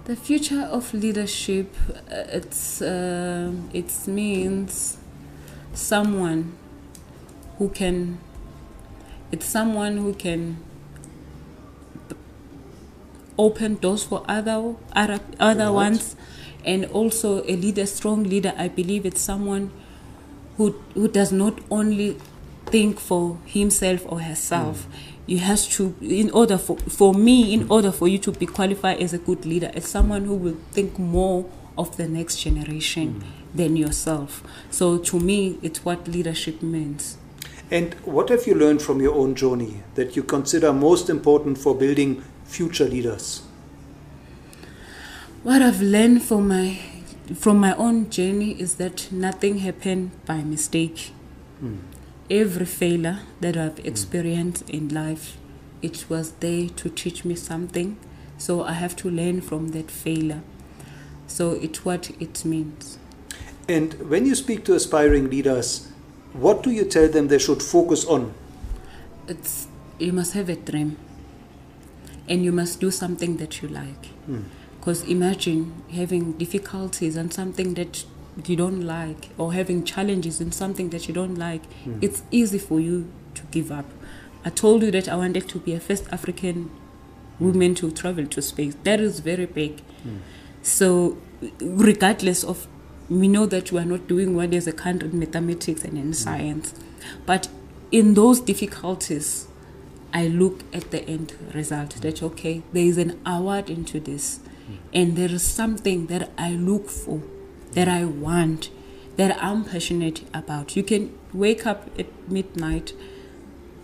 The 0.05 0.15
future 0.15 0.61
of 0.61 0.93
leadership, 0.93 1.75
uh, 1.89 2.23
it's 2.31 2.81
uh, 2.81 3.51
it 3.73 3.91
means 4.07 4.97
someone 5.73 6.55
who 7.57 7.67
can. 7.67 8.19
It's 9.33 9.47
someone 9.47 9.97
who 9.97 10.13
can 10.13 10.57
open 13.37 13.75
doors 13.75 14.03
for 14.05 14.23
other 14.29 14.75
other, 14.95 15.19
other 15.41 15.73
ones, 15.73 16.15
and 16.63 16.85
also 16.85 17.43
a 17.43 17.55
leader, 17.57 17.85
strong 17.85 18.23
leader. 18.23 18.53
I 18.57 18.69
believe 18.69 19.05
it's 19.05 19.21
someone 19.21 19.71
who 20.55 20.71
who 20.93 21.09
does 21.09 21.33
not 21.33 21.59
only 21.69 22.17
think 22.75 22.99
for 22.99 23.37
himself 23.45 24.05
or 24.05 24.19
herself. 24.19 24.85
You 25.27 25.37
has 25.39 25.65
to, 25.77 25.95
in 26.01 26.29
order 26.31 26.57
for 26.57 26.75
for 26.99 27.13
me, 27.13 27.53
in 27.53 27.71
order 27.71 27.89
for 27.89 28.07
you 28.09 28.17
to 28.19 28.31
be 28.33 28.45
qualified 28.45 29.01
as 29.01 29.13
a 29.13 29.17
good 29.17 29.45
leader, 29.45 29.71
as 29.73 29.85
someone 29.85 30.25
who 30.25 30.35
will 30.35 30.57
think 30.73 30.99
more 30.99 31.45
of 31.77 31.95
the 31.95 32.07
next 32.07 32.35
generation 32.41 33.23
than 33.53 33.77
yourself. 33.77 34.43
So 34.71 34.97
to 34.97 35.19
me, 35.19 35.57
it's 35.61 35.85
what 35.85 36.09
leadership 36.09 36.61
means. 36.61 37.17
And 37.71 37.93
what 38.03 38.27
have 38.29 38.45
you 38.45 38.55
learned 38.55 38.81
from 38.81 39.01
your 39.01 39.15
own 39.15 39.35
journey 39.35 39.81
that 39.95 40.17
you 40.17 40.23
consider 40.23 40.73
most 40.73 41.09
important 41.09 41.57
for 41.57 41.73
building 41.73 42.23
future 42.43 42.89
leaders? 42.95 43.41
What 45.43 45.61
I've 45.61 45.81
learned 45.81 46.23
from 46.23 46.49
my 46.49 46.77
from 47.33 47.57
my 47.57 47.73
own 47.75 48.09
journey 48.09 48.51
is 48.59 48.75
that 48.75 49.11
nothing 49.11 49.59
happened 49.59 50.11
by 50.25 50.43
mistake. 50.43 51.13
Hmm. 51.59 51.94
Every 52.29 52.65
failure 52.65 53.19
that 53.41 53.55
I've 53.55 53.79
experienced 53.85 54.67
in 54.69 54.89
life, 54.89 55.37
it 55.81 56.05
was 56.09 56.31
there 56.39 56.69
to 56.69 56.89
teach 56.89 57.23
me 57.23 57.35
something. 57.35 57.97
So 58.37 58.63
I 58.63 58.73
have 58.73 58.95
to 58.97 59.09
learn 59.09 59.41
from 59.41 59.69
that 59.69 59.91
failure. 59.91 60.41
So 61.27 61.51
it's 61.51 61.85
what 61.85 62.09
it 62.19 62.43
means. 62.43 62.97
And 63.67 63.93
when 64.09 64.25
you 64.25 64.35
speak 64.35 64.65
to 64.65 64.73
aspiring 64.73 65.29
leaders, 65.29 65.91
what 66.33 66.63
do 66.63 66.71
you 66.71 66.85
tell 66.85 67.07
them 67.07 67.27
they 67.27 67.39
should 67.39 67.61
focus 67.61 68.05
on? 68.05 68.33
It's 69.27 69.67
you 69.97 70.11
must 70.11 70.33
have 70.33 70.49
a 70.49 70.55
dream, 70.55 70.97
and 72.27 72.43
you 72.43 72.51
must 72.51 72.81
do 72.81 72.91
something 72.91 73.37
that 73.37 73.61
you 73.61 73.69
like. 73.69 74.07
Hmm. 74.25 74.41
Because 74.79 75.03
imagine 75.03 75.83
having 75.91 76.33
difficulties 76.33 77.15
and 77.15 77.33
something 77.33 77.73
that 77.75 78.03
you 78.45 78.55
don't 78.55 78.81
like, 78.81 79.29
or 79.37 79.53
having 79.53 79.83
challenges 79.83 80.41
in 80.41 80.51
something 80.51 80.89
that 80.89 81.07
you 81.07 81.13
don't 81.13 81.35
like. 81.35 81.65
Hmm. 81.83 81.99
It's 82.01 82.23
easy 82.31 82.59
for 82.59 82.79
you 82.79 83.11
to 83.35 83.43
give 83.51 83.71
up. 83.71 83.85
I 84.43 84.49
told 84.49 84.83
you 84.83 84.91
that 84.91 85.07
I 85.07 85.15
wanted 85.15 85.49
to 85.49 85.59
be 85.59 85.73
a 85.73 85.79
first 85.79 86.05
African 86.11 86.69
woman 87.39 87.75
to 87.75 87.91
travel 87.91 88.25
to 88.27 88.41
space. 88.41 88.75
That 88.83 88.99
is 88.99 89.19
very 89.19 89.45
big. 89.45 89.79
Hmm. 90.03 90.17
So, 90.61 91.17
regardless 91.59 92.43
of, 92.43 92.67
we 93.09 93.27
know 93.27 93.45
that 93.45 93.71
we 93.71 93.79
are 93.79 93.85
not 93.85 94.07
doing 94.07 94.35
well 94.35 94.53
as 94.53 94.67
a 94.67 94.73
country 94.73 95.09
in 95.09 95.19
mathematics 95.19 95.83
and 95.83 95.97
in 95.97 96.07
hmm. 96.07 96.13
science, 96.13 96.73
but 97.25 97.47
in 97.91 98.15
those 98.15 98.39
difficulties, 98.41 99.47
I 100.13 100.27
look 100.27 100.63
at 100.73 100.91
the 100.91 101.03
end 101.07 101.33
result 101.53 102.01
that 102.01 102.23
okay, 102.23 102.63
there 102.71 102.85
is 102.85 102.97
an 102.97 103.19
award 103.25 103.69
into 103.69 103.99
this, 103.99 104.39
and 104.93 105.17
there 105.17 105.29
is 105.29 105.43
something 105.43 106.07
that 106.07 106.31
I 106.37 106.51
look 106.51 106.89
for, 106.89 107.21
that 107.75 107.87
I 107.87 108.05
want, 108.05 108.69
that 109.17 109.37
I'm 109.41 109.63
passionate 109.63 110.23
about. 110.33 110.75
You 110.75 110.83
can 110.83 111.17
wake 111.33 111.65
up 111.67 111.87
at 111.99 112.07
midnight 112.29 112.93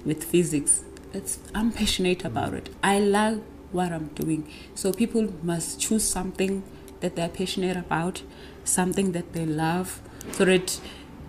with 0.06 0.24
physics. 0.24 0.84
It's 1.14 1.40
I'm 1.54 1.72
passionate 1.72 2.26
about 2.26 2.54
it. 2.54 2.70
I 2.82 3.00
love 3.00 3.42
what 3.72 3.92
I'm 3.92 4.08
doing. 4.16 4.48
So 4.76 4.92
people 4.92 5.34
must 5.44 5.80
choose 5.80 6.04
something 6.04 6.64
that 7.02 7.16
they're 7.16 7.30
passionate 7.30 7.78
about, 7.78 8.24
something 8.64 9.12
that 9.12 9.34
they 9.34 9.46
love, 9.46 10.02
so 10.32 10.46
that 10.46 10.80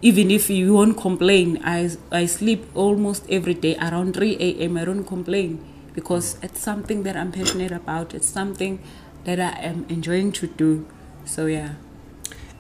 even 0.01 0.31
if 0.31 0.49
you 0.51 0.75
won't 0.75 0.97
complain, 0.97 1.61
I 1.65 1.91
I 2.11 2.27
sleep 2.27 2.65
almost 2.75 3.25
every 3.29 3.55
day 3.55 3.77
around 3.77 4.15
3 4.15 4.37
a.m. 4.41 4.77
I 4.77 4.85
don't 4.85 5.05
complain 5.05 5.65
because 5.95 6.37
it's 6.43 6.61
something 6.61 7.03
that 7.03 7.17
I'm 7.17 7.33
passionate 7.33 7.73
about. 7.73 8.15
It's 8.15 8.27
something 8.27 8.79
that 9.25 9.41
I 9.41 9.51
am 9.71 9.87
enjoying 9.89 10.33
to 10.33 10.47
do. 10.47 10.87
So 11.25 11.47
yeah. 11.47 11.75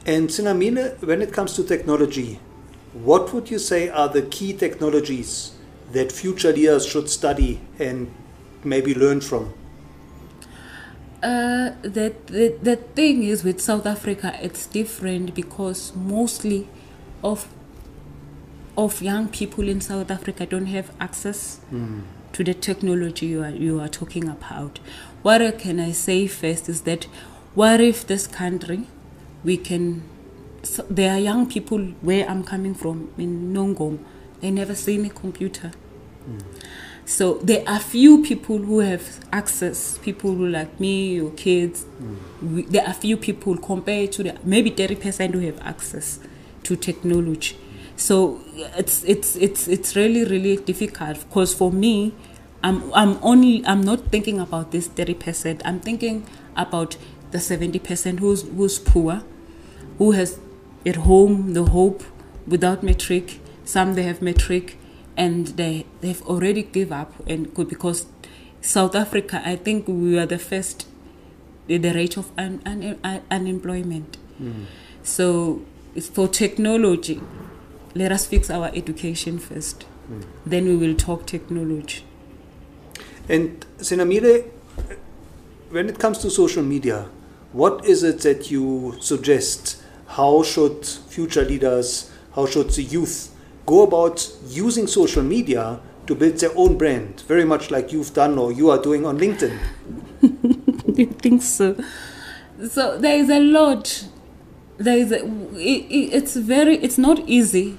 And 0.04 0.28
Senamile, 0.28 1.00
when 1.02 1.22
it 1.22 1.32
comes 1.32 1.54
to 1.54 1.64
technology, 1.64 2.40
what 2.92 3.32
would 3.32 3.50
you 3.50 3.58
say 3.58 3.88
are 3.88 4.08
the 4.08 4.22
key 4.22 4.52
technologies 4.52 5.52
that 5.92 6.10
future 6.10 6.52
leaders 6.52 6.86
should 6.86 7.08
study 7.08 7.60
and 7.78 8.12
maybe 8.64 8.94
learn 8.94 9.20
from? 9.20 9.54
Uh, 11.22 11.70
the, 11.82 12.12
the 12.26 12.58
the 12.62 12.74
thing 12.74 13.22
is 13.22 13.44
with 13.44 13.60
South 13.60 13.86
Africa, 13.86 14.36
it's 14.42 14.66
different 14.66 15.34
because 15.34 15.92
mostly 15.94 16.68
of 17.22 17.46
of 18.76 19.02
young 19.02 19.28
people 19.28 19.68
in 19.68 19.80
South 19.80 20.10
Africa 20.10 20.46
don't 20.46 20.66
have 20.66 20.90
access 20.98 21.60
to 22.32 22.42
the 22.42 22.54
technology 22.54 23.26
you 23.26 23.42
are 23.44 23.50
you 23.50 23.78
are 23.80 23.88
talking 23.88 24.28
about. 24.28 24.80
What 25.22 25.58
can 25.60 25.78
I 25.78 25.92
say 25.92 26.26
first 26.26 26.68
is 26.68 26.82
that 26.82 27.04
what 27.54 27.80
if 27.80 28.04
this 28.04 28.26
country 28.26 28.88
we 29.44 29.56
can 29.56 30.02
so 30.62 30.86
there 30.88 31.12
are 31.12 31.18
young 31.18 31.48
people 31.48 31.78
where 32.02 32.28
I'm 32.28 32.44
coming 32.44 32.74
from 32.74 33.12
in 33.18 33.52
Nongom, 33.52 33.98
they 34.40 34.50
never 34.50 34.74
seen 34.74 35.04
a 35.04 35.10
computer. 35.10 35.72
Mm. 36.28 36.42
So 37.04 37.34
there 37.38 37.68
are 37.68 37.80
few 37.80 38.22
people 38.22 38.58
who 38.58 38.78
have 38.78 39.24
access. 39.32 39.98
People 39.98 40.32
like 40.32 40.78
me, 40.78 41.14
your 41.16 41.32
kids. 41.32 41.84
Mm. 42.00 42.52
We, 42.54 42.62
there 42.62 42.86
are 42.86 42.94
few 42.94 43.16
people 43.16 43.56
compared 43.58 44.12
to 44.12 44.22
the 44.22 44.38
maybe 44.44 44.70
thirty 44.70 44.94
percent 44.94 45.34
who 45.34 45.40
have 45.40 45.60
access 45.62 46.20
to 46.62 46.76
technology. 46.76 47.56
So 47.96 48.40
it's 48.76 49.02
it's 49.04 49.36
it's 49.36 49.66
it's 49.66 49.96
really 49.96 50.24
really 50.24 50.56
difficult 50.56 51.18
because 51.28 51.52
for 51.54 51.72
me, 51.72 52.14
I'm 52.62 52.92
I'm 52.94 53.18
only 53.22 53.66
I'm 53.66 53.82
not 53.82 54.12
thinking 54.12 54.38
about 54.38 54.70
this 54.70 54.86
thirty 54.86 55.14
percent. 55.14 55.60
I'm 55.64 55.80
thinking 55.80 56.24
about 56.56 56.96
the 57.32 57.40
seventy 57.40 57.80
percent 57.80 58.20
who's 58.20 58.42
who's 58.42 58.78
poor, 58.78 59.24
who 60.02 60.10
has 60.10 60.40
at 60.84 60.96
home 60.96 61.54
the 61.54 61.64
hope 61.66 62.02
without 62.44 62.82
matric. 62.82 63.38
Some 63.64 63.94
they 63.94 64.02
have 64.02 64.20
matric 64.20 64.76
and 65.16 65.46
they 65.60 65.86
they've 66.00 66.22
already 66.22 66.64
give 66.64 66.90
up 66.90 67.12
and 67.28 67.54
could 67.54 67.68
because 67.68 68.06
South 68.60 68.96
Africa 68.96 69.40
I 69.44 69.54
think 69.54 69.86
we 69.86 70.18
are 70.18 70.26
the 70.26 70.40
first 70.40 70.88
in 71.68 71.82
the 71.82 71.94
rate 71.94 72.16
of 72.16 72.32
un, 72.36 72.60
un, 72.66 72.98
un, 73.04 73.22
unemployment. 73.30 74.16
Hmm. 74.38 74.64
So 75.04 75.62
for 76.12 76.26
technology. 76.26 77.20
Let 77.94 78.10
us 78.10 78.24
fix 78.26 78.50
our 78.50 78.70
education 78.74 79.38
first. 79.38 79.82
Hmm. 79.82 80.22
Then 80.46 80.64
we 80.64 80.76
will 80.76 80.96
talk 80.96 81.26
technology. 81.26 82.04
And 83.28 83.64
Senamile, 83.78 84.48
when 85.70 85.90
it 85.90 85.98
comes 85.98 86.18
to 86.18 86.30
social 86.30 86.62
media, 86.62 87.08
what 87.52 87.84
is 87.84 88.02
it 88.02 88.20
that 88.20 88.50
you 88.50 88.96
suggest? 89.00 89.81
How 90.12 90.42
should 90.42 90.84
future 90.84 91.44
leaders, 91.44 92.10
how 92.34 92.46
should 92.46 92.70
the 92.70 92.82
youth 92.82 93.34
go 93.64 93.82
about 93.82 94.30
using 94.48 94.86
social 94.86 95.22
media 95.22 95.80
to 96.06 96.14
build 96.14 96.38
their 96.38 96.50
own 96.54 96.76
brand, 96.76 97.22
very 97.22 97.44
much 97.44 97.70
like 97.70 97.92
you've 97.92 98.12
done 98.12 98.38
or 98.38 98.52
you 98.52 98.70
are 98.70 98.76
doing 98.78 99.06
on 99.06 99.18
LinkedIn? 99.18 99.58
you 100.98 101.06
think 101.06 101.42
so? 101.42 101.76
So 102.68 102.98
there 102.98 103.16
is 103.16 103.30
a 103.30 103.40
lot. 103.40 104.06
There 104.76 104.98
is 104.98 105.12
a, 105.12 105.24
it, 105.56 105.86
it, 105.88 106.12
it's 106.12 106.36
very 106.36 106.76
it's 106.76 106.98
not 106.98 107.20
easy 107.28 107.78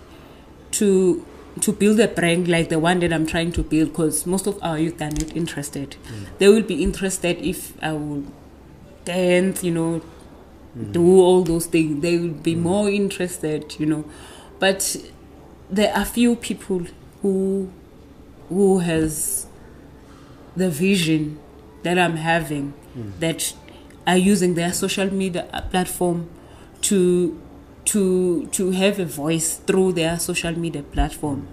to 0.72 1.26
to 1.62 1.72
build 1.72 2.00
a 2.00 2.08
brand 2.08 2.48
like 2.48 2.70
the 2.70 2.80
one 2.80 3.00
that 3.02 3.14
I'm 3.14 3.28
trying 3.28 3.52
to 3.52 3.64
build 3.64 3.90
because 3.90 4.26
most 4.26 4.48
of 4.48 4.58
our 4.64 4.80
youth 4.80 5.00
are 5.02 5.12
not 5.12 5.36
interested. 5.36 5.98
Mm. 6.08 6.38
They 6.40 6.48
will 6.48 6.64
be 6.64 6.82
interested 6.82 7.38
if 7.38 7.74
I 7.84 7.94
will 7.94 8.24
dance, 9.06 9.64
you 9.64 9.72
know, 9.72 10.02
Mm-hmm. 10.78 10.92
do 10.92 11.20
all 11.22 11.44
those 11.44 11.68
things. 11.68 12.02
They 12.02 12.18
will 12.18 12.30
be 12.30 12.54
mm-hmm. 12.54 12.64
more 12.64 12.90
interested, 12.90 13.80
you 13.80 13.86
know. 13.86 14.06
But 14.60 14.98
there 15.70 15.96
are 15.96 16.06
few 16.06 16.36
people 16.36 16.88
who 17.22 17.72
who 18.50 18.80
has 18.80 19.48
the 20.56 20.70
vision 20.70 21.40
that 21.84 21.98
I'm 21.98 22.18
having 22.18 22.74
mm. 22.98 23.20
that 23.20 23.54
are 24.06 24.18
using 24.18 24.54
their 24.56 24.74
social 24.74 25.12
media 25.14 25.48
platform 25.72 26.30
to 26.82 27.40
to 27.86 28.48
to 28.48 28.72
have 28.72 29.00
a 29.00 29.06
voice 29.06 29.58
through 29.58 29.94
their 29.94 30.20
social 30.20 30.58
media 30.58 30.84
platform. 30.84 31.48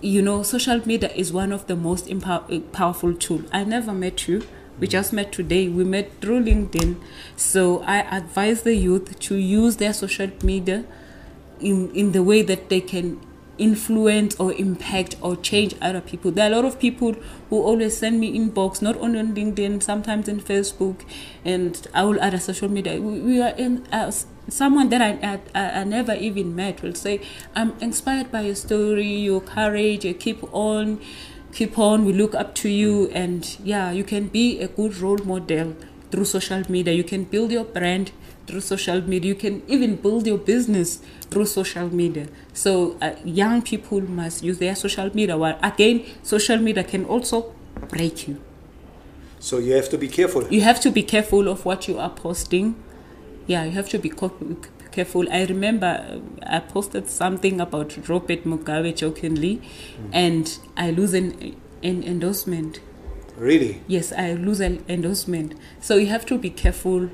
You 0.00 0.22
know, 0.22 0.42
social 0.42 0.80
media 0.86 1.10
is 1.14 1.32
one 1.32 1.52
of 1.52 1.66
the 1.66 1.76
most 1.76 2.08
empower- 2.08 2.60
powerful 2.72 3.14
tool. 3.14 3.42
I 3.52 3.64
never 3.64 3.92
met 3.92 4.28
you. 4.28 4.42
We 4.80 4.86
just 4.88 5.12
met 5.12 5.30
today. 5.30 5.68
We 5.68 5.84
met 5.84 6.10
through 6.20 6.44
LinkedIn. 6.44 6.96
So 7.36 7.82
I 7.82 7.98
advise 7.98 8.62
the 8.62 8.74
youth 8.74 9.18
to 9.20 9.36
use 9.36 9.76
their 9.76 9.92
social 9.92 10.30
media 10.42 10.84
in 11.60 11.90
in 11.94 12.12
the 12.12 12.22
way 12.22 12.42
that 12.42 12.68
they 12.70 12.80
can 12.80 13.20
influence 13.58 14.34
or 14.40 14.54
impact 14.54 15.16
or 15.20 15.36
change 15.36 15.74
other 15.82 16.00
people. 16.00 16.30
There 16.30 16.48
are 16.48 16.52
a 16.52 16.56
lot 16.56 16.64
of 16.64 16.80
people 16.80 17.12
who 17.50 17.62
always 17.62 17.96
send 17.96 18.18
me 18.18 18.36
inbox, 18.38 18.80
not 18.80 18.96
only 18.96 19.18
on 19.18 19.34
LinkedIn, 19.34 19.82
sometimes 19.82 20.28
in 20.28 20.40
Facebook 20.40 21.04
and 21.44 21.86
all 21.94 22.18
other 22.18 22.38
social 22.38 22.70
media. 22.70 22.98
We, 23.00 23.20
we 23.20 23.42
are 23.42 23.54
in 23.58 23.86
uh, 23.92 24.10
someone 24.48 24.88
that 24.88 25.02
I, 25.02 25.40
I, 25.54 25.80
I 25.80 25.84
never 25.84 26.14
even 26.14 26.56
met 26.56 26.82
will 26.82 26.94
say, 26.94 27.20
"I'm 27.54 27.74
inspired 27.80 28.32
by 28.32 28.40
your 28.42 28.54
story, 28.54 29.12
your 29.12 29.42
courage. 29.42 30.06
You 30.06 30.14
keep 30.14 30.42
on, 30.54 30.98
keep 31.52 31.78
on. 31.78 32.04
We 32.04 32.12
look 32.12 32.34
up 32.34 32.54
to 32.56 32.68
you, 32.68 33.08
and 33.12 33.56
yeah, 33.64 33.90
you 33.90 34.04
can 34.04 34.28
be 34.28 34.60
a 34.60 34.68
good 34.68 34.96
role 34.98 35.18
model." 35.18 35.74
Through 36.10 36.24
social 36.24 36.62
media, 36.68 36.92
you 36.92 37.04
can 37.04 37.22
build 37.22 37.52
your 37.52 37.64
brand 37.64 38.10
through 38.48 38.62
social 38.62 39.00
media. 39.00 39.28
You 39.28 39.36
can 39.36 39.62
even 39.68 39.94
build 39.94 40.26
your 40.26 40.38
business 40.38 40.98
through 41.30 41.46
social 41.46 41.88
media. 41.88 42.26
So 42.52 42.96
uh, 43.00 43.14
young 43.24 43.62
people 43.62 44.00
must 44.00 44.42
use 44.42 44.58
their 44.58 44.74
social 44.74 45.10
media. 45.14 45.38
Well, 45.38 45.56
again, 45.62 46.04
social 46.24 46.58
media 46.58 46.82
can 46.82 47.04
also 47.04 47.54
break 47.88 48.26
you. 48.26 48.40
So 49.38 49.58
you 49.58 49.72
have 49.74 49.88
to 49.90 49.98
be 49.98 50.08
careful. 50.08 50.46
You 50.48 50.62
have 50.62 50.80
to 50.80 50.90
be 50.90 51.02
careful 51.02 51.48
of 51.48 51.64
what 51.64 51.86
you 51.88 51.98
are 51.98 52.10
posting. 52.10 52.74
Yeah, 53.46 53.64
you 53.64 53.70
have 53.70 53.88
to 53.90 53.98
be 53.98 54.10
careful. 54.92 55.30
I 55.32 55.44
remember 55.44 55.86
uh, 55.86 56.56
I 56.56 56.60
posted 56.60 57.08
something 57.08 57.60
about 57.60 58.08
Robert 58.08 58.44
Mugabe 58.44 58.94
jokingly, 58.96 59.60
and 60.12 60.58
I 60.76 60.90
lose 60.90 61.14
an, 61.14 61.56
an 61.82 62.02
endorsement. 62.02 62.80
Really? 63.36 63.80
Yes, 63.86 64.12
I 64.12 64.32
lose 64.34 64.60
an 64.60 64.84
endorsement. 64.86 65.54
So 65.80 65.96
you 65.96 66.06
have 66.08 66.26
to 66.26 66.36
be 66.36 66.50
careful. 66.50 67.06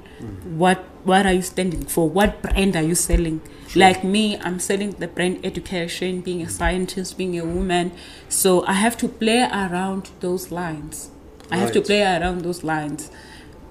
What 0.63 0.79
what 1.05 1.25
are 1.25 1.33
you 1.33 1.43
standing 1.43 1.85
for? 1.87 2.09
What 2.09 2.43
brand 2.43 2.75
are 2.75 2.83
you 2.83 2.97
selling? 2.97 3.41
Like 3.77 4.03
me, 4.03 4.37
I'm 4.39 4.59
selling 4.59 4.91
the 4.93 5.07
brand 5.07 5.45
education, 5.45 6.21
being 6.23 6.43
a 6.43 6.49
scientist, 6.49 7.17
being 7.17 7.39
a 7.39 7.45
woman. 7.45 7.93
So 8.29 8.65
I 8.67 8.73
have 8.73 8.97
to 8.99 9.09
play 9.09 9.43
around 9.43 10.11
those 10.21 10.51
lines. 10.51 11.11
I 11.51 11.59
have 11.59 11.71
to 11.73 11.81
play 11.81 12.03
around 12.03 12.41
those 12.43 12.65
lines. 12.65 13.11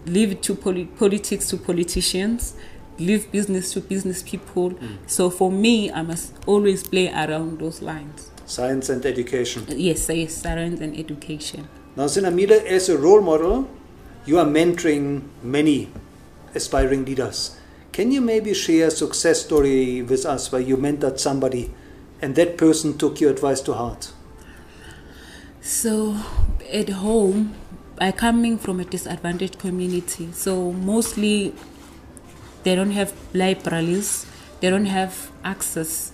Leave 0.05 0.31
it 0.31 0.43
to 0.43 0.55
poli- 0.55 0.85
politics 0.85 1.49
to 1.49 1.57
politicians. 1.57 2.55
Leave 2.97 3.31
business 3.31 3.73
to 3.73 3.81
business 3.81 4.23
people. 4.23 4.71
Mm. 4.71 4.97
So 5.07 5.29
for 5.29 5.51
me, 5.51 5.91
I 5.91 6.01
must 6.01 6.33
always 6.45 6.83
play 6.83 7.11
around 7.11 7.59
those 7.59 7.81
lines. 7.81 8.31
Science 8.45 8.89
and 8.89 9.05
education. 9.05 9.65
Uh, 9.69 9.73
yes, 9.75 10.07
yes, 10.09 10.33
science 10.35 10.79
and 10.79 10.97
education. 10.97 11.67
Now, 11.95 12.05
Senamile, 12.05 12.63
as 12.65 12.89
a 12.89 12.97
role 12.97 13.21
model, 13.21 13.67
you 14.25 14.39
are 14.39 14.45
mentoring 14.45 15.23
many 15.43 15.89
aspiring 16.53 17.05
leaders. 17.05 17.57
Can 17.91 18.11
you 18.11 18.21
maybe 18.21 18.53
share 18.53 18.87
a 18.87 18.91
success 18.91 19.41
story 19.45 20.01
with 20.01 20.25
us 20.25 20.51
where 20.51 20.61
you 20.61 20.77
mentored 20.77 21.19
somebody 21.19 21.73
and 22.21 22.35
that 22.35 22.57
person 22.57 22.97
took 22.97 23.21
your 23.21 23.31
advice 23.31 23.61
to 23.61 23.73
heart? 23.73 24.11
So 25.61 26.17
at 26.71 26.89
home, 26.89 27.55
I 27.97 28.11
coming 28.11 28.57
from 28.57 28.79
a 28.79 28.83
disadvantaged 28.83 29.59
community, 29.59 30.31
so 30.33 30.71
mostly 30.73 31.53
they 32.65 32.75
don't 32.75 32.91
have 32.91 33.13
libraries, 33.33 34.25
they 34.59 34.69
don't 34.71 34.87
have 34.87 35.31
access 35.43 36.11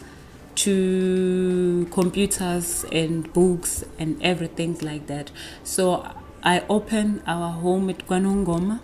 to 0.56 1.88
computers 1.92 2.86
and 2.92 3.32
books 3.34 3.86
and 3.98 4.22
everything 4.22 4.78
like 4.82 5.08
that. 5.08 5.32
So 5.64 6.06
I 6.44 6.64
opened 6.70 7.24
our 7.26 7.52
home 7.54 7.90
at 7.90 8.06
Kwanongoma, 8.06 8.82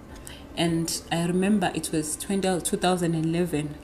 and 0.55 1.01
I 1.11 1.25
remember 1.25 1.69
it 1.75 1.91
was 1.91 2.15
20, 2.15 2.61
2011 2.61 3.75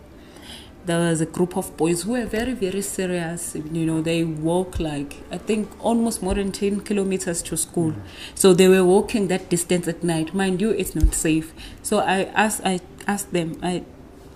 there 0.85 0.99
was 0.99 1.21
a 1.21 1.25
group 1.25 1.55
of 1.55 1.75
boys 1.77 2.03
who 2.03 2.11
were 2.11 2.25
very 2.25 2.53
very 2.53 2.81
serious. 2.81 3.55
You 3.55 3.85
know 3.85 4.01
they 4.01 4.23
walk 4.23 4.79
like 4.79 5.23
i 5.31 5.37
think 5.37 5.69
almost 5.79 6.21
more 6.21 6.33
than 6.35 6.51
10 6.51 6.81
kilometers 6.81 7.41
to 7.43 7.57
school. 7.57 7.91
Mm. 7.91 8.01
So 8.35 8.53
they 8.53 8.67
were 8.67 8.83
walking 8.83 9.27
that 9.29 9.49
distance 9.49 9.87
at 9.87 10.03
night. 10.03 10.33
Mind 10.33 10.61
you 10.61 10.71
it's 10.71 10.95
not 10.95 11.13
safe. 11.13 11.53
So 11.81 11.99
i 11.99 12.23
asked 12.35 12.61
i 12.65 12.79
asked 13.07 13.33
them 13.33 13.57
i 13.61 13.83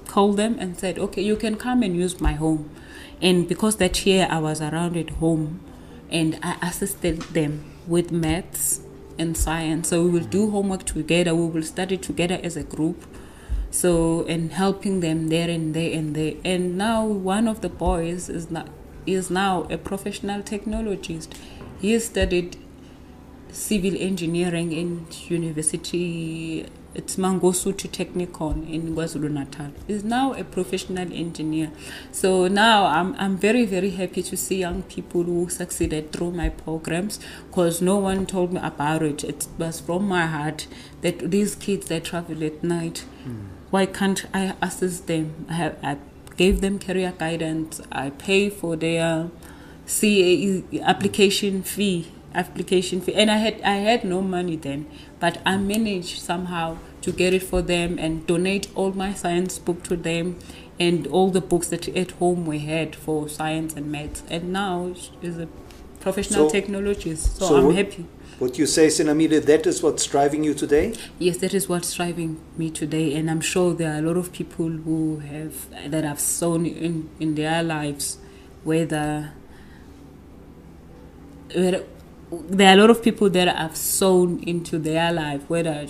called 0.07 0.37
them 0.37 0.57
and 0.59 0.77
said 0.77 0.97
okay 0.97 1.21
you 1.21 1.35
can 1.35 1.55
come 1.55 1.83
and 1.83 1.95
use 1.95 2.21
my 2.21 2.33
home. 2.33 2.69
And 3.21 3.47
because 3.47 3.77
that 3.77 4.05
year 4.05 4.27
i 4.29 4.39
was 4.39 4.61
around 4.61 4.95
at 4.95 5.09
home 5.21 5.59
and 6.09 6.39
i 6.43 6.55
assisted 6.61 7.21
them 7.33 7.65
with 7.87 8.11
maths 8.11 8.81
and 9.17 9.35
science 9.35 9.89
so 9.89 10.03
we 10.03 10.11
will 10.11 10.27
do 10.27 10.51
homework 10.51 10.83
together 10.83 11.33
we 11.33 11.47
will 11.47 11.63
study 11.63 11.97
together 11.97 12.39
as 12.43 12.55
a 12.55 12.63
group 12.63 13.03
so 13.71 14.25
and 14.27 14.53
helping 14.53 15.01
them 15.01 15.27
there 15.29 15.49
and 15.49 15.73
there 15.73 15.91
and 15.91 16.15
there. 16.15 16.33
And 16.43 16.77
now 16.77 17.05
one 17.05 17.47
of 17.47 17.61
the 17.61 17.69
boys 17.69 18.29
is 18.29 18.49
not 18.49 18.69
is 19.05 19.29
now 19.29 19.63
a 19.69 19.77
professional 19.77 20.41
technologist. 20.41 21.29
He 21.79 21.97
studied 21.99 22.57
civil 23.51 23.95
engineering 23.97 24.71
in 24.71 25.07
university 25.27 26.65
it's 26.97 27.15
Mangosuthu 27.15 27.89
Technikon 27.97 28.67
in 28.69 28.95
KwaZulu 28.95 29.29
Natal. 29.31 29.71
Is 29.87 30.03
now 30.03 30.33
a 30.33 30.43
professional 30.43 31.13
engineer. 31.13 31.71
So 32.11 32.47
now 32.47 32.87
I'm 32.87 33.15
I'm 33.19 33.37
very 33.37 33.65
very 33.65 33.91
happy 33.91 34.23
to 34.23 34.35
see 34.35 34.57
young 34.57 34.81
people 34.83 35.23
who 35.23 35.47
succeeded 35.49 36.11
through 36.11 36.31
my 36.31 36.49
programs 36.49 37.19
because 37.47 37.81
no 37.81 37.97
one 37.97 38.25
told 38.25 38.51
me 38.51 38.59
about 38.63 39.03
it. 39.03 39.23
It 39.23 39.47
was 39.57 39.79
from 39.79 40.07
my 40.07 40.25
heart 40.25 40.67
that 41.01 41.31
these 41.31 41.55
kids 41.55 41.87
that 41.87 42.05
travel 42.05 42.43
at 42.43 42.63
night. 42.63 43.05
Hmm. 43.23 43.39
Why 43.69 43.85
can't 43.85 44.25
I 44.33 44.55
assist 44.61 45.07
them? 45.07 45.45
I 45.49 45.53
have 45.53 45.77
I 45.83 45.97
gave 46.35 46.61
them 46.61 46.79
career 46.79 47.13
guidance. 47.17 47.81
I 47.91 48.09
pay 48.09 48.49
for 48.49 48.75
their 48.75 49.29
CAO 49.85 50.83
application 50.83 51.63
fee 51.63 52.07
application 52.37 53.01
fee. 53.01 53.13
And 53.15 53.29
I 53.31 53.37
had 53.37 53.61
I 53.61 53.77
had 53.89 54.03
no 54.03 54.21
money 54.21 54.55
then 54.55 54.85
but 55.19 55.41
I 55.45 55.57
managed 55.57 56.19
somehow 56.19 56.77
to 57.01 57.11
get 57.11 57.33
it 57.33 57.43
for 57.43 57.61
them 57.61 57.97
and 57.99 58.25
donate 58.27 58.67
all 58.75 58.91
my 58.91 59.13
science 59.13 59.57
book 59.59 59.83
to 59.83 59.95
them 59.95 60.37
and 60.79 61.07
all 61.07 61.29
the 61.31 61.41
books 61.41 61.67
that 61.69 61.87
at 62.03 62.11
home 62.11 62.45
we 62.45 62.59
had 62.59 62.95
for 62.95 63.27
science 63.27 63.73
and 63.75 63.91
maths. 63.91 64.21
And 64.29 64.53
now 64.53 64.93
is 65.21 65.37
a 65.39 65.47
professional 65.99 66.49
So- 66.49 66.55
technologist 66.59 67.23
so, 67.39 67.47
so 67.47 67.55
I'm 67.57 67.65
what- 67.65 67.75
happy. 67.75 68.05
what 68.39 68.59
you 68.59 68.67
say, 68.67 68.85
Senamile, 68.87 69.43
that 69.45 69.65
is 69.65 69.81
what's 69.81 70.05
driving 70.05 70.43
you 70.43 70.53
today? 70.53 70.93
yes 71.17 71.37
that 71.37 71.53
is 71.59 71.67
what's 71.71 71.91
driving 71.99 72.37
me 72.61 72.69
today 72.69 73.07
and 73.17 73.31
I'm 73.31 73.41
sure 73.53 73.73
there 73.73 73.91
are 73.95 73.99
a 74.03 74.05
lot 74.09 74.17
of 74.23 74.31
people 74.39 74.69
who 74.85 74.99
have 75.33 75.55
that 75.93 76.03
have 76.11 76.19
sown 76.19 76.61
in 76.67 77.09
in 77.19 77.33
their 77.41 77.63
lives 77.63 78.17
whether 78.63 79.31
whether 81.55 81.83
there 82.31 82.69
are 82.69 82.77
a 82.77 82.81
lot 82.81 82.89
of 82.89 83.01
people 83.01 83.29
that 83.29 83.47
I've 83.47 83.77
sown 83.77 84.43
into 84.43 84.77
their 84.77 85.11
life, 85.11 85.49
whether 85.49 85.87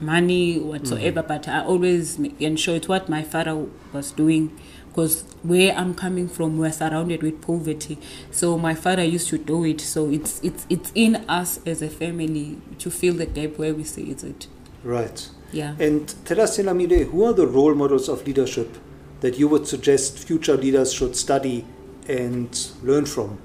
money 0.00 0.58
whatsoever. 0.58 1.22
Mm. 1.22 1.28
But 1.28 1.48
I 1.48 1.64
always 1.64 2.18
ensure 2.18 2.76
it's 2.76 2.88
what 2.88 3.08
my 3.08 3.22
father 3.22 3.66
was 3.92 4.12
doing, 4.12 4.58
because 4.88 5.24
where 5.42 5.74
I'm 5.74 5.94
coming 5.94 6.28
from, 6.28 6.58
we're 6.58 6.72
surrounded 6.72 7.22
with 7.22 7.40
poverty. 7.40 7.98
So 8.30 8.58
my 8.58 8.74
father 8.74 9.04
used 9.04 9.28
to 9.28 9.38
do 9.38 9.64
it. 9.64 9.80
So 9.80 10.10
it's 10.10 10.40
it's 10.42 10.66
it's 10.68 10.92
in 10.94 11.16
us 11.28 11.60
as 11.66 11.82
a 11.82 11.88
family 11.88 12.58
to 12.78 12.90
fill 12.90 13.14
the 13.14 13.26
gap 13.26 13.58
where 13.58 13.74
we 13.74 13.84
see 13.84 14.10
it. 14.10 14.46
Right. 14.84 15.28
Yeah. 15.52 15.74
And 15.78 16.14
tell 16.26 16.40
us, 16.40 16.58
Senamile, 16.58 17.10
who 17.10 17.24
are 17.24 17.32
the 17.32 17.46
role 17.46 17.74
models 17.74 18.08
of 18.08 18.26
leadership 18.26 18.76
that 19.20 19.38
you 19.38 19.48
would 19.48 19.66
suggest 19.66 20.18
future 20.18 20.56
leaders 20.56 20.92
should 20.92 21.16
study 21.16 21.64
and 22.06 22.70
learn 22.82 23.06
from 23.06 23.38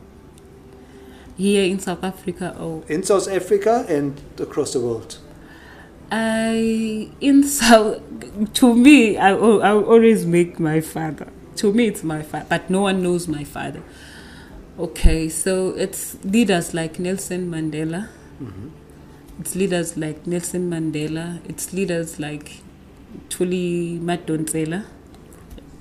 Here 1.37 1.63
in 1.63 1.79
South 1.79 2.03
Africa, 2.03 2.55
oh, 2.59 2.83
in 2.87 3.03
South 3.03 3.27
Africa 3.27 3.85
and 3.89 4.21
across 4.39 4.73
the 4.73 4.79
world? 4.79 5.17
I 6.11 7.09
in 7.21 7.43
South 7.43 8.01
to 8.53 8.75
me 8.75 9.17
I, 9.17 9.31
I 9.31 9.71
always 9.73 10.27
make 10.27 10.59
my 10.59 10.79
father. 10.79 11.27
To 11.55 11.73
me 11.73 11.87
it's 11.87 12.03
my 12.03 12.21
father 12.21 12.45
but 12.49 12.69
no 12.69 12.81
one 12.81 13.01
knows 13.01 13.27
my 13.27 13.43
father. 13.43 13.81
Okay 14.77 15.27
so 15.27 15.69
it's 15.69 16.23
leaders 16.23 16.75
like 16.75 16.99
Nelson 16.99 17.49
Mandela. 17.49 18.09
Mm-hmm. 18.39 18.69
It's 19.39 19.55
leaders 19.55 19.97
like 19.97 20.27
Nelson 20.27 20.69
Mandela. 20.69 21.41
It's 21.49 21.73
leaders 21.73 22.19
like 22.19 22.61
Thuli 23.29 23.99
Madonsela. 23.99 24.85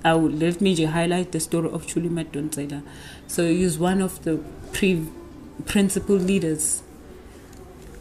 I 0.02 0.14
would 0.14 0.40
let 0.40 0.62
me 0.62 0.74
just 0.74 0.94
highlight 0.94 1.32
the 1.32 1.40
story 1.40 1.68
of 1.70 1.86
Thuli 1.86 2.08
Madonsela. 2.08 2.82
So 3.26 3.46
he's 3.46 3.78
one 3.78 4.00
of 4.00 4.24
the 4.24 4.40
pre 4.72 5.06
principal 5.66 6.16
leaders 6.16 6.82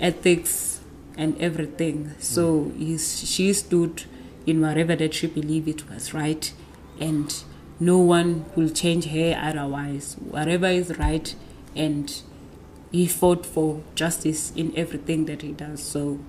ethics 0.01 0.81
and 1.15 1.39
everything. 1.39 2.13
So 2.19 2.63
hmm. 2.63 2.79
he's, 2.79 3.29
she 3.29 3.53
stood 3.53 4.03
in 4.45 4.59
whatever 4.59 4.95
that 4.95 5.13
she 5.13 5.27
believed 5.27 5.67
it 5.67 5.89
was 5.89 6.13
right, 6.13 6.51
and 6.99 7.43
no 7.79 7.99
one 7.99 8.45
will 8.55 8.69
change 8.69 9.05
her 9.05 9.39
otherwise. 9.39 10.15
Whatever 10.19 10.67
is 10.67 10.97
right, 10.97 11.33
and 11.75 12.21
he 12.91 13.07
fought 13.07 13.45
for 13.45 13.83
justice 13.95 14.51
in 14.55 14.75
everything 14.75 15.25
that 15.25 15.43
he 15.43 15.51
does. 15.51 15.81
So, 15.81 16.19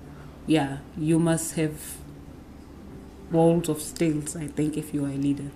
yeah, 0.45 0.77
you 0.97 1.19
must 1.19 1.55
have 1.55 1.97
walls 3.31 3.67
of 3.67 3.81
steels, 3.81 4.35
I 4.35 4.47
think, 4.47 4.77
if 4.77 4.93
you 4.93 5.05
are 5.05 5.09
a 5.09 5.17
leader. 5.17 5.49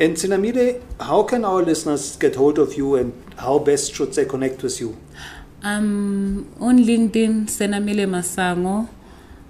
And 0.00 0.16
Senamile, 0.16 0.80
how 1.00 1.24
can 1.24 1.44
our 1.44 1.60
listeners 1.62 2.14
get 2.16 2.36
hold 2.36 2.58
of 2.58 2.74
you 2.76 2.94
and 2.94 3.12
how 3.36 3.58
best 3.58 3.92
should 3.92 4.12
they 4.12 4.24
connect 4.24 4.62
with 4.62 4.80
you? 4.80 4.96
I'm 5.60 6.52
on 6.60 6.78
LinkedIn, 6.78 7.46
Senamile 7.46 8.06
Masango. 8.06 8.88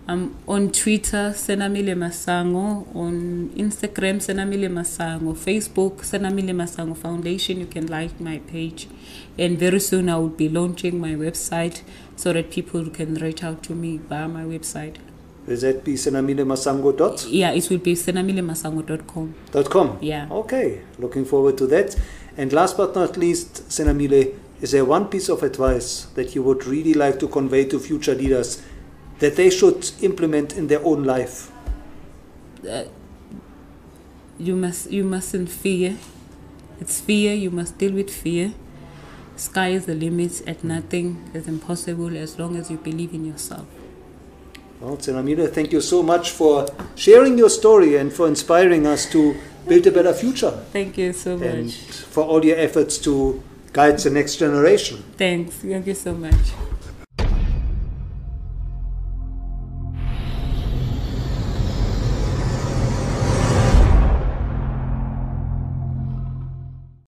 I'm 0.07 0.35
on 0.49 0.71
Twitter, 0.71 1.35
Senamile 1.35 1.95
Masango. 1.95 2.87
On 2.97 3.51
Instagram, 3.59 4.21
Senamile 4.21 4.71
Masango. 4.71 5.35
Facebook, 5.37 5.97
Senamile 5.97 6.55
Masango 6.55 6.97
Foundation. 6.97 7.61
You 7.61 7.67
can 7.67 7.87
like 7.87 8.19
my 8.19 8.39
page. 8.39 8.89
And 9.39 9.59
very 9.59 9.81
soon 9.81 10.09
I 10.09 10.17
will 10.17 10.31
be 10.31 10.49
launching 10.49 10.99
my 10.99 11.11
website 11.11 11.83
so 12.17 12.33
that 12.33 12.51
people 12.51 12.89
can 12.89 13.17
reach 13.17 13.45
out 13.45 13.63
to 13.65 13.75
me 13.75 13.99
via 13.99 14.27
my 14.29 14.45
website. 14.45 14.97
Will 15.49 15.57
that 15.57 15.83
be 15.83 15.95
senamilemasango 15.95 16.95
dot? 16.95 17.25
Yeah, 17.27 17.53
it 17.53 17.71
will 17.71 17.79
be 17.79 17.95
senamilemasango.com. 17.95 19.35
Dot 19.51 19.71
com? 19.71 19.97
Yeah. 20.03 20.29
Okay, 20.31 20.83
looking 20.99 21.25
forward 21.25 21.57
to 21.57 21.67
that. 21.69 21.97
And 22.37 22.53
last 22.53 22.77
but 22.77 22.95
not 22.95 23.17
least, 23.17 23.67
Senamile, 23.71 24.35
is 24.61 24.73
there 24.73 24.85
one 24.85 25.07
piece 25.07 25.31
of 25.31 25.43
advice 25.43 26.05
that 26.17 26.35
you 26.35 26.43
would 26.43 26.67
really 26.67 26.93
like 26.93 27.19
to 27.21 27.29
convey 27.29 27.65
to 27.65 27.79
future 27.81 28.15
leaders 28.15 28.63
that 29.21 29.37
they 29.37 29.49
should 29.49 29.91
implement 30.03 30.55
in 30.55 30.67
their 30.67 30.85
own 30.85 31.05
life? 31.05 31.51
Uh, 32.69 32.85
you 34.39 34.55
must 34.55 34.91
you 34.91 35.03
mustn't 35.03 35.49
fear. 35.49 35.97
It's 36.79 37.01
fear. 37.01 37.33
You 37.33 37.51
must 37.51 37.79
deal 37.79 37.93
with 37.95 38.11
fear. 38.11 38.53
Sky 39.37 39.69
is 39.69 39.87
the 39.87 39.95
limit, 39.95 40.47
At 40.47 40.63
nothing 40.63 41.31
is 41.33 41.49
impossible 41.49 42.15
as 42.19 42.39
long 42.39 42.57
as 42.57 42.71
you 42.71 42.77
believe 42.77 43.15
in 43.15 43.25
yourself. 43.25 43.67
Well, 44.81 44.97
Senamile, 44.97 45.53
thank 45.53 45.73
you 45.73 45.81
so 45.81 46.03
much 46.03 46.31
for 46.31 46.67
sharing 46.95 47.37
your 47.37 47.51
story 47.51 47.97
and 47.97 48.13
for 48.13 48.29
inspiring 48.29 48.87
us 48.87 49.11
to 49.11 49.37
build 49.67 49.87
a 49.87 49.91
better 49.91 50.15
future. 50.15 50.53
Thank 50.73 50.97
you 50.97 51.13
so 51.13 51.33
And 51.39 51.65
much. 51.67 51.75
for 51.75 52.23
all 52.25 52.45
your 52.45 52.57
efforts 52.57 52.97
to 52.99 53.43
guide 53.73 53.99
the 53.99 54.11
next 54.11 54.37
generation. 54.37 55.03
Thanks. 55.17 55.57
Thank 55.57 55.87
you 55.87 55.95
so 55.95 56.15
much. 56.15 56.35